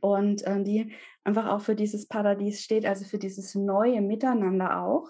Und 0.00 0.46
äh, 0.46 0.62
die 0.62 0.92
einfach 1.22 1.46
auch 1.46 1.62
für 1.62 1.74
dieses 1.74 2.06
Paradies 2.06 2.62
steht, 2.62 2.84
also 2.84 3.06
für 3.06 3.18
dieses 3.18 3.54
neue 3.54 4.02
Miteinander 4.02 4.82
auch 4.82 5.08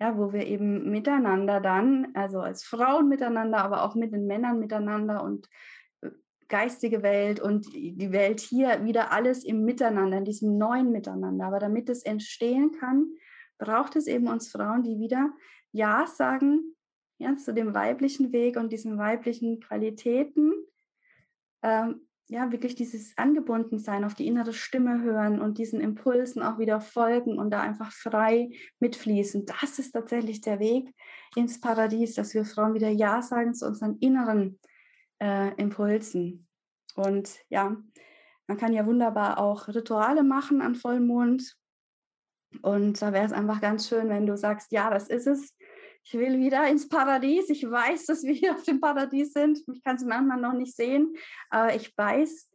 ja, 0.00 0.16
wo 0.16 0.32
wir 0.32 0.46
eben 0.46 0.90
miteinander 0.90 1.60
dann, 1.60 2.08
also 2.14 2.40
als 2.40 2.64
Frauen 2.64 3.08
miteinander, 3.08 3.58
aber 3.58 3.82
auch 3.82 3.94
mit 3.94 4.12
den 4.12 4.26
Männern 4.26 4.58
miteinander 4.58 5.22
und 5.22 5.48
äh, 6.02 6.10
geistige 6.48 7.02
Welt 7.02 7.40
und 7.40 7.72
die 7.72 8.12
Welt 8.12 8.40
hier 8.40 8.84
wieder 8.84 9.12
alles 9.12 9.44
im 9.44 9.64
Miteinander, 9.64 10.18
in 10.18 10.24
diesem 10.24 10.58
neuen 10.58 10.92
Miteinander. 10.92 11.46
Aber 11.46 11.58
damit 11.58 11.88
es 11.88 12.02
entstehen 12.02 12.72
kann, 12.72 13.06
braucht 13.58 13.96
es 13.96 14.06
eben 14.06 14.28
uns 14.28 14.50
Frauen, 14.50 14.82
die 14.82 14.98
wieder 14.98 15.32
Ja 15.72 16.06
sagen 16.06 16.76
ja, 17.18 17.36
zu 17.36 17.54
dem 17.54 17.74
weiblichen 17.74 18.32
Weg 18.32 18.56
und 18.56 18.72
diesen 18.72 18.98
weiblichen 18.98 19.60
Qualitäten, 19.60 20.52
ähm, 21.62 22.05
ja, 22.28 22.50
wirklich 22.50 22.74
dieses 22.74 23.16
Angebundensein 23.16 24.04
auf 24.04 24.14
die 24.14 24.26
innere 24.26 24.52
Stimme 24.52 25.02
hören 25.02 25.40
und 25.40 25.58
diesen 25.58 25.80
Impulsen 25.80 26.42
auch 26.42 26.58
wieder 26.58 26.80
folgen 26.80 27.38
und 27.38 27.50
da 27.50 27.60
einfach 27.60 27.92
frei 27.92 28.50
mitfließen. 28.80 29.46
Das 29.46 29.78
ist 29.78 29.92
tatsächlich 29.92 30.40
der 30.40 30.58
Weg 30.58 30.92
ins 31.36 31.60
Paradies, 31.60 32.14
dass 32.14 32.34
wir 32.34 32.44
Frauen 32.44 32.74
wieder 32.74 32.88
Ja 32.88 33.22
sagen 33.22 33.54
zu 33.54 33.66
unseren 33.66 33.98
inneren 33.98 34.58
äh, 35.20 35.54
Impulsen. 35.54 36.48
Und 36.96 37.38
ja, 37.48 37.76
man 38.48 38.56
kann 38.56 38.72
ja 38.72 38.86
wunderbar 38.86 39.38
auch 39.38 39.68
Rituale 39.68 40.24
machen 40.24 40.60
an 40.62 40.74
Vollmond. 40.74 41.56
Und 42.62 43.00
da 43.02 43.12
wäre 43.12 43.26
es 43.26 43.32
einfach 43.32 43.60
ganz 43.60 43.88
schön, 43.88 44.08
wenn 44.08 44.26
du 44.26 44.36
sagst, 44.36 44.72
ja, 44.72 44.90
das 44.90 45.08
ist 45.08 45.26
es 45.26 45.54
ich 46.06 46.14
will 46.14 46.38
wieder 46.38 46.68
ins 46.68 46.88
Paradies. 46.88 47.50
Ich 47.50 47.68
weiß, 47.68 48.06
dass 48.06 48.22
wir 48.22 48.32
hier 48.32 48.54
auf 48.54 48.62
dem 48.62 48.80
Paradies 48.80 49.32
sind. 49.32 49.58
Ich 49.72 49.82
kann 49.82 49.96
es 49.96 50.04
manchmal 50.04 50.40
noch 50.40 50.52
nicht 50.52 50.76
sehen, 50.76 51.16
aber 51.50 51.74
ich 51.74 51.96
weiß, 51.98 52.48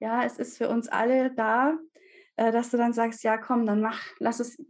ja, 0.00 0.24
es 0.24 0.38
ist 0.38 0.58
für 0.58 0.68
uns 0.68 0.88
alle 0.88 1.32
da, 1.32 1.78
äh, 2.34 2.50
dass 2.50 2.70
du 2.70 2.76
dann 2.76 2.92
sagst, 2.92 3.22
ja, 3.22 3.38
komm, 3.38 3.64
dann 3.64 3.80
mach, 3.80 4.00
lass 4.18 4.40
es, 4.40 4.60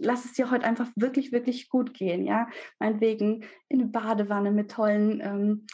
lass 0.00 0.24
es 0.24 0.32
dir 0.32 0.50
heute 0.50 0.66
einfach 0.66 0.88
wirklich, 0.96 1.30
wirklich 1.30 1.68
gut 1.68 1.94
gehen, 1.94 2.26
ja. 2.26 2.48
Meinetwegen 2.80 3.44
in 3.68 3.80
eine 3.80 3.88
Badewanne 3.88 4.50
mit 4.50 4.72
tollen 4.72 5.20
ähm, 5.20 5.66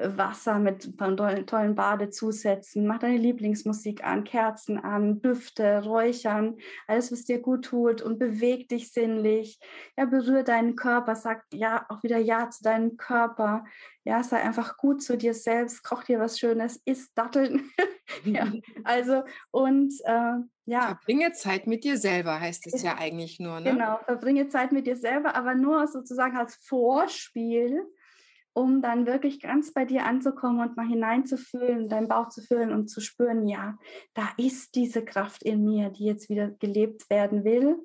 Wasser 0.00 0.58
mit 0.58 0.96
tollen, 0.98 1.74
Badezusätzen, 1.74 2.86
mach 2.86 2.98
deine 2.98 3.16
Lieblingsmusik 3.16 4.04
an, 4.04 4.24
Kerzen 4.24 4.78
an, 4.78 5.20
Düfte, 5.20 5.82
Räuchern, 5.84 6.56
alles, 6.86 7.10
was 7.10 7.24
dir 7.24 7.40
gut 7.40 7.64
tut 7.64 8.00
und 8.00 8.18
beweg 8.18 8.68
dich 8.68 8.92
sinnlich. 8.92 9.58
Ja, 9.96 10.04
berühre 10.04 10.44
deinen 10.44 10.76
Körper, 10.76 11.16
sag 11.16 11.44
ja 11.52 11.84
auch 11.88 12.02
wieder 12.02 12.18
Ja 12.18 12.48
zu 12.50 12.62
deinem 12.62 12.96
Körper. 12.96 13.64
Ja, 14.04 14.22
sei 14.22 14.40
einfach 14.40 14.76
gut 14.76 15.02
zu 15.02 15.18
dir 15.18 15.34
selbst, 15.34 15.82
koch 15.82 16.04
dir 16.04 16.20
was 16.20 16.38
Schönes, 16.38 16.80
isst 16.84 17.12
Datteln. 17.16 17.70
ja, 18.24 18.52
also 18.84 19.24
und 19.50 19.92
äh, 20.04 20.34
ja. 20.64 20.86
Verbringe 20.86 21.32
Zeit 21.32 21.66
mit 21.66 21.84
dir 21.84 21.98
selber, 21.98 22.40
heißt 22.40 22.66
es 22.72 22.82
ja 22.82 22.96
eigentlich 22.98 23.40
nur. 23.40 23.60
Ne? 23.60 23.72
Genau, 23.72 23.98
verbringe 24.04 24.48
Zeit 24.48 24.70
mit 24.70 24.86
dir 24.86 24.96
selber, 24.96 25.34
aber 25.34 25.54
nur 25.54 25.86
sozusagen 25.86 26.36
als 26.36 26.56
Vorspiel 26.56 27.82
um 28.58 28.82
dann 28.82 29.06
wirklich 29.06 29.40
ganz 29.40 29.72
bei 29.72 29.84
dir 29.84 30.04
anzukommen 30.04 30.60
und 30.60 30.76
mal 30.76 30.88
hineinzufühlen, 30.88 31.88
deinen 31.88 32.08
Bauch 32.08 32.28
zu 32.28 32.42
fühlen 32.42 32.72
und 32.72 32.88
zu 32.88 33.00
spüren, 33.00 33.46
ja, 33.46 33.78
da 34.14 34.28
ist 34.36 34.74
diese 34.74 35.04
Kraft 35.04 35.44
in 35.44 35.64
mir, 35.64 35.90
die 35.90 36.04
jetzt 36.04 36.28
wieder 36.28 36.50
gelebt 36.50 37.08
werden 37.08 37.44
will. 37.44 37.76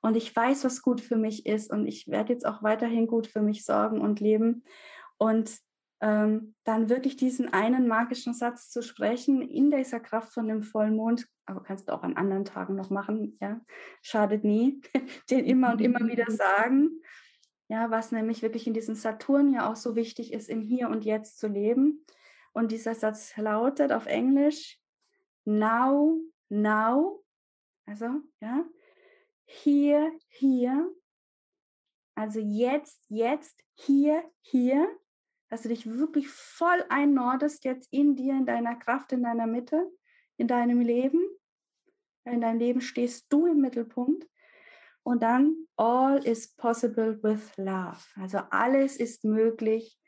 Und 0.00 0.16
ich 0.16 0.34
weiß, 0.34 0.64
was 0.64 0.80
gut 0.80 1.02
für 1.02 1.16
mich 1.16 1.44
ist 1.44 1.70
und 1.70 1.86
ich 1.86 2.08
werde 2.08 2.32
jetzt 2.32 2.46
auch 2.46 2.62
weiterhin 2.62 3.06
gut 3.06 3.26
für 3.26 3.42
mich 3.42 3.66
sorgen 3.66 4.00
und 4.00 4.18
leben. 4.18 4.64
Und 5.18 5.58
ähm, 6.00 6.54
dann 6.64 6.88
wirklich 6.88 7.16
diesen 7.16 7.52
einen 7.52 7.86
magischen 7.86 8.32
Satz 8.32 8.70
zu 8.70 8.82
sprechen 8.82 9.42
in 9.42 9.70
dieser 9.70 10.00
Kraft 10.00 10.32
von 10.32 10.48
dem 10.48 10.62
Vollmond, 10.62 11.28
aber 11.44 11.62
kannst 11.62 11.88
du 11.88 11.92
auch 11.92 12.02
an 12.02 12.16
anderen 12.16 12.46
Tagen 12.46 12.76
noch 12.76 12.88
machen, 12.88 13.36
ja, 13.42 13.60
schadet 14.00 14.42
nie, 14.42 14.80
den 15.30 15.44
immer 15.44 15.72
und 15.72 15.82
immer 15.82 16.00
wieder 16.00 16.26
sagen 16.30 17.02
ja, 17.68 17.90
was 17.90 18.12
nämlich 18.12 18.42
wirklich 18.42 18.66
in 18.66 18.74
diesem 18.74 18.94
Saturn 18.94 19.52
ja 19.52 19.70
auch 19.70 19.76
so 19.76 19.96
wichtig 19.96 20.32
ist, 20.32 20.48
im 20.48 20.60
Hier 20.60 20.88
und 20.88 21.04
Jetzt 21.04 21.38
zu 21.38 21.48
leben. 21.48 22.04
Und 22.52 22.70
dieser 22.70 22.94
Satz 22.94 23.36
lautet 23.36 23.92
auf 23.92 24.06
Englisch 24.06 24.78
now, 25.44 26.20
now, 26.48 27.24
also 27.86 28.06
ja, 28.40 28.64
hier, 29.44 30.12
hier, 30.28 30.90
also 32.14 32.38
jetzt, 32.38 33.04
jetzt, 33.08 33.62
hier, 33.74 34.22
hier, 34.40 34.88
dass 35.48 35.62
du 35.62 35.68
dich 35.68 35.86
wirklich 35.86 36.28
voll 36.28 36.84
einnordest 36.88 37.64
jetzt 37.64 37.92
in 37.92 38.14
dir, 38.14 38.34
in 38.34 38.46
deiner 38.46 38.76
Kraft, 38.76 39.12
in 39.12 39.22
deiner 39.22 39.46
Mitte, 39.46 39.90
in 40.36 40.48
deinem 40.48 40.80
Leben. 40.80 41.20
In 42.24 42.40
deinem 42.40 42.58
Leben 42.58 42.80
stehst 42.80 43.26
du 43.30 43.46
im 43.46 43.60
Mittelpunkt 43.60 44.26
und 45.04 45.22
dann, 45.22 45.66
all 45.76 46.18
is 46.26 46.48
possible 46.56 47.22
with 47.22 47.52
love. 47.56 47.98
Also 48.16 48.38
alles 48.50 48.96
ist 48.96 49.24
möglich 49.24 50.00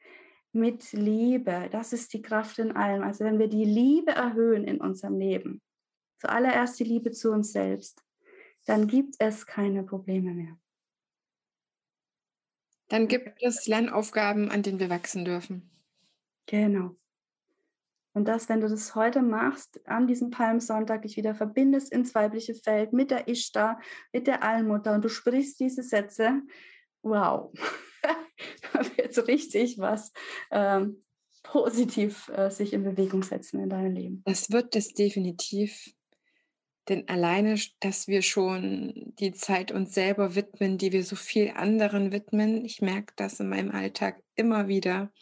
mit 0.52 0.92
Liebe. 0.92 1.68
Das 1.70 1.92
ist 1.92 2.12
die 2.14 2.22
Kraft 2.22 2.58
in 2.58 2.72
allem. 2.72 3.02
Also 3.02 3.24
wenn 3.24 3.38
wir 3.38 3.48
die 3.48 3.64
Liebe 3.64 4.12
erhöhen 4.12 4.64
in 4.64 4.80
unserem 4.80 5.18
Leben, 5.18 5.62
zuallererst 6.18 6.80
die 6.80 6.84
Liebe 6.84 7.12
zu 7.12 7.30
uns 7.30 7.52
selbst, 7.52 8.02
dann 8.64 8.88
gibt 8.88 9.16
es 9.18 9.46
keine 9.46 9.84
Probleme 9.84 10.32
mehr. 10.32 10.58
Dann 12.88 13.06
gibt 13.06 13.42
es 13.42 13.66
Lernaufgaben, 13.66 14.50
an 14.50 14.62
denen 14.62 14.78
wir 14.78 14.88
wachsen 14.88 15.24
dürfen. 15.24 15.70
Genau. 16.46 16.96
Und 18.16 18.26
das, 18.26 18.48
wenn 18.48 18.62
du 18.62 18.68
das 18.70 18.94
heute 18.94 19.20
machst, 19.20 19.78
an 19.86 20.06
diesem 20.06 20.30
Palmsonntag 20.30 21.02
dich 21.02 21.18
wieder 21.18 21.34
verbindest 21.34 21.92
ins 21.92 22.14
weibliche 22.14 22.54
Feld 22.54 22.94
mit 22.94 23.10
der 23.10 23.28
Ishtar, 23.28 23.78
mit 24.10 24.26
der 24.26 24.42
Allmutter 24.42 24.94
und 24.94 25.04
du 25.04 25.10
sprichst 25.10 25.60
diese 25.60 25.82
Sätze, 25.82 26.40
wow, 27.02 27.52
da 28.72 28.80
wird 28.96 29.28
richtig 29.28 29.78
was 29.78 30.14
ähm, 30.50 31.04
positiv 31.42 32.30
äh, 32.30 32.50
sich 32.50 32.72
in 32.72 32.84
Bewegung 32.84 33.22
setzen 33.22 33.60
in 33.60 33.68
deinem 33.68 33.92
Leben. 33.92 34.22
Das 34.24 34.50
wird 34.50 34.74
es 34.76 34.94
definitiv. 34.94 35.92
Denn 36.88 37.06
alleine, 37.10 37.60
dass 37.80 38.08
wir 38.08 38.22
schon 38.22 39.12
die 39.18 39.32
Zeit 39.32 39.72
uns 39.72 39.92
selber 39.92 40.34
widmen, 40.34 40.78
die 40.78 40.92
wir 40.92 41.04
so 41.04 41.16
viel 41.16 41.50
anderen 41.54 42.12
widmen, 42.12 42.64
ich 42.64 42.80
merke 42.80 43.12
das 43.16 43.40
in 43.40 43.50
meinem 43.50 43.72
Alltag 43.72 44.22
immer 44.36 44.68
wieder, 44.68 45.12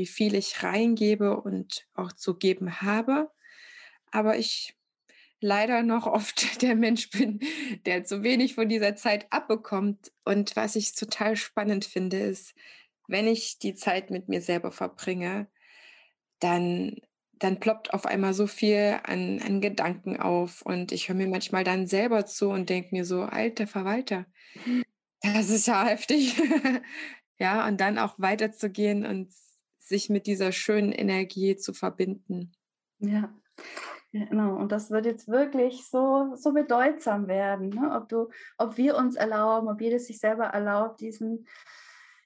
wie 0.00 0.06
viel 0.06 0.34
ich 0.34 0.62
reingebe 0.62 1.38
und 1.42 1.86
auch 1.92 2.10
zu 2.12 2.38
geben 2.38 2.80
habe. 2.80 3.30
Aber 4.10 4.38
ich 4.38 4.74
leider 5.42 5.82
noch 5.82 6.06
oft 6.06 6.62
der 6.62 6.74
Mensch 6.74 7.10
bin, 7.10 7.40
der 7.84 8.04
zu 8.04 8.22
wenig 8.22 8.54
von 8.54 8.70
dieser 8.70 8.96
Zeit 8.96 9.26
abbekommt. 9.30 10.10
Und 10.24 10.56
was 10.56 10.74
ich 10.74 10.94
total 10.94 11.36
spannend 11.36 11.84
finde, 11.84 12.18
ist, 12.18 12.54
wenn 13.08 13.26
ich 13.26 13.58
die 13.58 13.74
Zeit 13.74 14.10
mit 14.10 14.28
mir 14.28 14.40
selber 14.40 14.72
verbringe, 14.72 15.48
dann, 16.38 16.96
dann 17.34 17.60
ploppt 17.60 17.92
auf 17.92 18.06
einmal 18.06 18.32
so 18.32 18.46
viel 18.46 19.00
an, 19.02 19.42
an 19.42 19.60
Gedanken 19.60 20.16
auf. 20.18 20.62
Und 20.62 20.92
ich 20.92 21.10
höre 21.10 21.16
mir 21.16 21.28
manchmal 21.28 21.64
dann 21.64 21.86
selber 21.86 22.24
zu 22.24 22.48
und 22.48 22.70
denke 22.70 22.94
mir 22.94 23.04
so, 23.04 23.20
alter 23.20 23.66
Verwalter, 23.66 24.24
mhm. 24.64 24.82
das 25.20 25.50
ist 25.50 25.66
ja 25.66 25.84
heftig. 25.86 26.40
ja, 27.38 27.68
und 27.68 27.82
dann 27.82 27.98
auch 27.98 28.14
weiterzugehen 28.16 29.04
und 29.04 29.28
sich 29.90 30.08
mit 30.08 30.26
dieser 30.26 30.52
schönen 30.52 30.92
Energie 30.92 31.56
zu 31.56 31.74
verbinden. 31.74 32.52
Ja. 33.00 33.34
Genau, 34.12 34.56
und 34.56 34.72
das 34.72 34.90
wird 34.90 35.06
jetzt 35.06 35.28
wirklich 35.28 35.88
so, 35.88 36.34
so 36.34 36.52
bedeutsam 36.52 37.28
werden, 37.28 37.68
ne? 37.68 37.92
ob, 37.94 38.08
du, 38.08 38.28
ob 38.58 38.76
wir 38.76 38.96
uns 38.96 39.14
erlauben, 39.14 39.68
ob 39.68 39.80
jeder 39.80 40.00
sich 40.00 40.18
selber 40.18 40.46
erlaubt, 40.46 41.00
diesen 41.00 41.46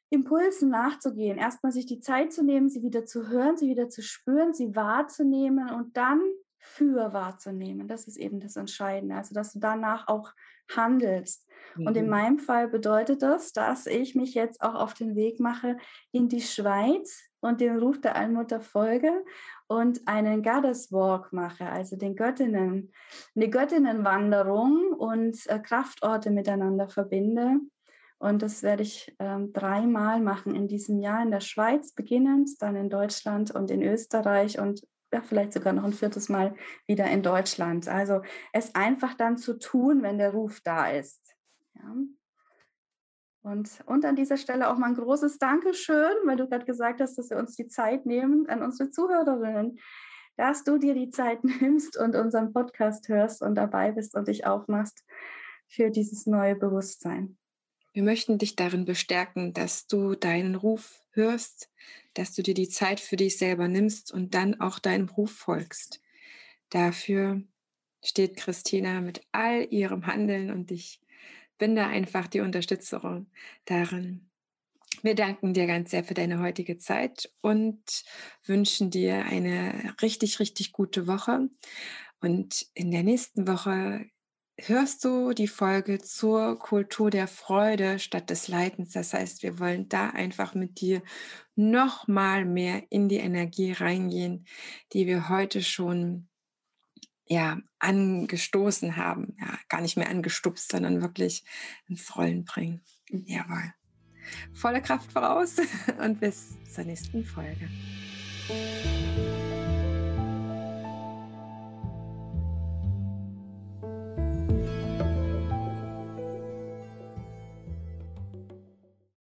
Impulsen 0.09 0.71
nachzugehen. 0.71 1.37
Erstmal 1.37 1.73
sich 1.73 1.85
die 1.85 2.01
Zeit 2.01 2.33
zu 2.33 2.43
nehmen, 2.43 2.71
sie 2.71 2.83
wieder 2.83 3.05
zu 3.05 3.29
hören, 3.29 3.59
sie 3.59 3.69
wieder 3.69 3.91
zu 3.91 4.01
spüren, 4.01 4.55
sie 4.55 4.75
wahrzunehmen 4.75 5.71
und 5.71 5.95
dann 5.97 6.23
für 6.65 7.13
wahrzunehmen. 7.13 7.89
Das 7.89 8.09
ist 8.09 8.17
eben 8.17 8.41
das 8.41 8.57
Entscheidende. 8.57 9.17
Also, 9.17 9.35
dass 9.35 9.53
du 9.53 9.59
danach 9.59 10.09
auch 10.09 10.33
handelst. 10.75 11.47
Mhm. 11.77 11.87
Und 11.87 11.97
in 11.97 12.05
mhm. 12.05 12.11
meinem 12.11 12.39
Fall 12.39 12.69
bedeutet 12.69 13.23
das, 13.23 13.53
dass 13.53 13.87
ich 13.87 14.15
mich 14.15 14.35
jetzt 14.35 14.63
auch 14.63 14.75
auf 14.75 14.95
den 14.95 15.15
Weg 15.15 15.41
mache 15.41 15.77
in 16.11 16.29
die 16.29 16.41
Schweiz 16.41 17.23
und 17.41 17.61
den 17.61 17.79
Ruf 17.79 18.01
der 18.01 18.17
Allmutter 18.17 18.61
folge 18.61 19.13
und 19.67 20.09
einen 20.09 20.43
Goddess 20.43 20.91
Walk 20.91 21.33
mache, 21.33 21.67
also 21.67 21.97
den 21.97 22.17
Göttinnen, 22.17 22.93
eine 23.37 23.51
Göttinnenwanderung 23.51 24.95
und 24.95 25.47
äh, 25.49 25.59
Kraftorte 25.59 26.31
miteinander 26.31 26.89
verbinde 26.89 27.61
Und 28.19 28.41
das 28.41 28.63
werde 28.63 28.85
ich 28.85 29.15
ähm, 29.19 29.53
dreimal 29.53 30.21
machen 30.21 30.55
in 30.55 30.67
diesem 30.67 30.99
Jahr 30.99 31.23
in 31.23 31.31
der 31.31 31.41
Schweiz 31.41 31.93
beginnend, 31.93 32.51
dann 32.61 32.77
in 32.77 32.89
Deutschland 32.89 33.51
und 33.55 33.71
in 33.71 33.83
Österreich 33.83 34.59
und 34.59 34.87
ja, 35.15 35.23
vielleicht 35.23 35.53
sogar 35.53 35.73
noch 35.73 35.85
ein 35.85 35.93
viertes 35.93 36.29
Mal 36.29 36.57
wieder 36.89 37.09
in 37.09 37.23
Deutschland. 37.23 37.87
Also 37.89 38.23
es 38.53 38.75
einfach 38.75 39.15
dann 39.15 39.37
zu 39.37 39.59
tun, 39.59 40.03
wenn 40.03 40.19
der 40.19 40.33
Ruf 40.33 40.61
da 40.65 40.91
ist. 40.91 41.37
Ja. 41.77 41.95
Und, 43.43 43.81
und 43.87 44.05
an 44.05 44.17
dieser 44.17 44.37
Stelle 44.37 44.69
auch 44.69 44.77
mal 44.77 44.89
ein 44.89 44.97
großes 44.97 45.39
Dankeschön, 45.39 46.15
weil 46.25 46.37
du 46.37 46.49
gerade 46.49 46.65
gesagt 46.65 47.01
hast, 47.01 47.17
dass 47.17 47.31
wir 47.31 47.37
uns 47.37 47.55
die 47.55 47.69
Zeit 47.69 48.07
nehmen, 48.07 48.49
an 48.49 48.63
unsere 48.63 48.91
Zuhörerinnen, 48.91 49.79
dass 50.37 50.65
du 50.65 50.79
dir 50.79 50.95
die 50.95 51.11
Zeit 51.11 51.45
nimmst 51.61 51.97
und 51.97 52.17
unseren 52.17 52.53
Podcast 52.53 53.09
hörst 53.09 53.41
und 53.41 53.55
dabei 53.55 53.93
bist 53.93 54.17
und 54.17 54.27
dich 54.27 54.47
aufmachst 54.47 55.05
für 55.69 55.91
dieses 55.91 56.27
neue 56.27 56.57
Bewusstsein. 56.57 57.39
Wir 57.93 58.03
möchten 58.03 58.39
dich 58.39 58.57
darin 58.57 58.85
bestärken, 58.85 59.53
dass 59.53 59.87
du 59.87 60.17
deinen 60.17 60.57
Ruf 60.57 61.04
hörst, 61.15 61.71
dass 62.15 62.35
du 62.35 62.43
dir 62.43 62.55
die 62.55 62.69
Zeit 62.69 63.01
für 63.01 63.17
dich 63.17 63.39
selber 63.39 63.69
nimmst 63.69 64.13
und 64.13 64.35
dann 64.35 64.61
auch 64.61 64.79
deinem 64.79 65.09
Ruf 65.09 65.33
folgst. 65.33 66.01
Dafür 66.71 67.43
steht 68.05 68.37
Christina 68.37 69.01
mit 69.01 69.23
all 69.33 69.67
ihrem 69.71 70.07
Handeln 70.07 70.51
und 70.51 70.71
ich 70.71 71.01
bin 71.59 71.77
da 71.77 71.87
einfach 71.87 72.27
die 72.27 72.41
Unterstützung 72.41 73.27
darin. 73.65 74.29
Wir 75.03 75.15
danken 75.15 75.55
dir 75.55 75.67
ganz 75.67 75.91
sehr 75.91 76.05
für 76.05 76.15
deine 76.15 76.41
heutige 76.41 76.79
Zeit 76.79 77.31
und 77.41 78.05
wünschen 78.45 78.91
dir 78.91 79.25
eine 79.25 79.95
richtig, 80.01 80.41
richtig 80.41 80.73
gute 80.73 81.07
Woche. 81.07 81.49
Und 82.21 82.67
in 82.75 82.91
der 82.91 83.03
nächsten 83.03 83.47
Woche 83.47 84.07
hörst 84.59 85.05
du 85.05 85.33
die 85.33 85.49
Folge 85.49 85.99
zur 85.99 86.59
Kultur 86.59 87.11
der 87.11 87.27
Freude 87.27 87.99
statt 87.99 88.31
des 88.31 88.49
Leidens. 88.49 88.93
Das 88.93 89.13
heißt, 89.13 89.43
wir 89.43 89.59
wollen 89.59 89.89
da 89.89 90.11
einfach 90.11 90.55
mit 90.55 90.81
dir 90.81 91.03
noch 91.57 92.09
mal 92.09 92.45
mehr 92.45 92.83
in 92.91 93.09
die 93.09 93.19
Energie 93.19 93.73
reingehen, 93.73 94.47
die 94.93 95.07
wir 95.07 95.29
heute 95.29 95.63
schon 95.63 96.29
ja 97.27 97.59
angestoßen 97.79 98.97
haben, 98.97 99.37
ja 99.41 99.59
gar 99.69 99.81
nicht 99.81 99.97
mehr 99.97 100.11
angestupst, 100.11 100.71
sondern 100.71 101.01
wirklich 101.01 101.45
ins 101.89 102.15
Rollen 102.17 102.45
bringen. 102.45 102.83
Jawohl. 103.09 103.73
Volle 104.53 104.81
Kraft 104.81 105.13
voraus 105.13 105.57
und 105.99 106.21
bis 106.21 106.57
zur 106.73 106.85
nächsten 106.85 107.25
Folge. 107.25 107.69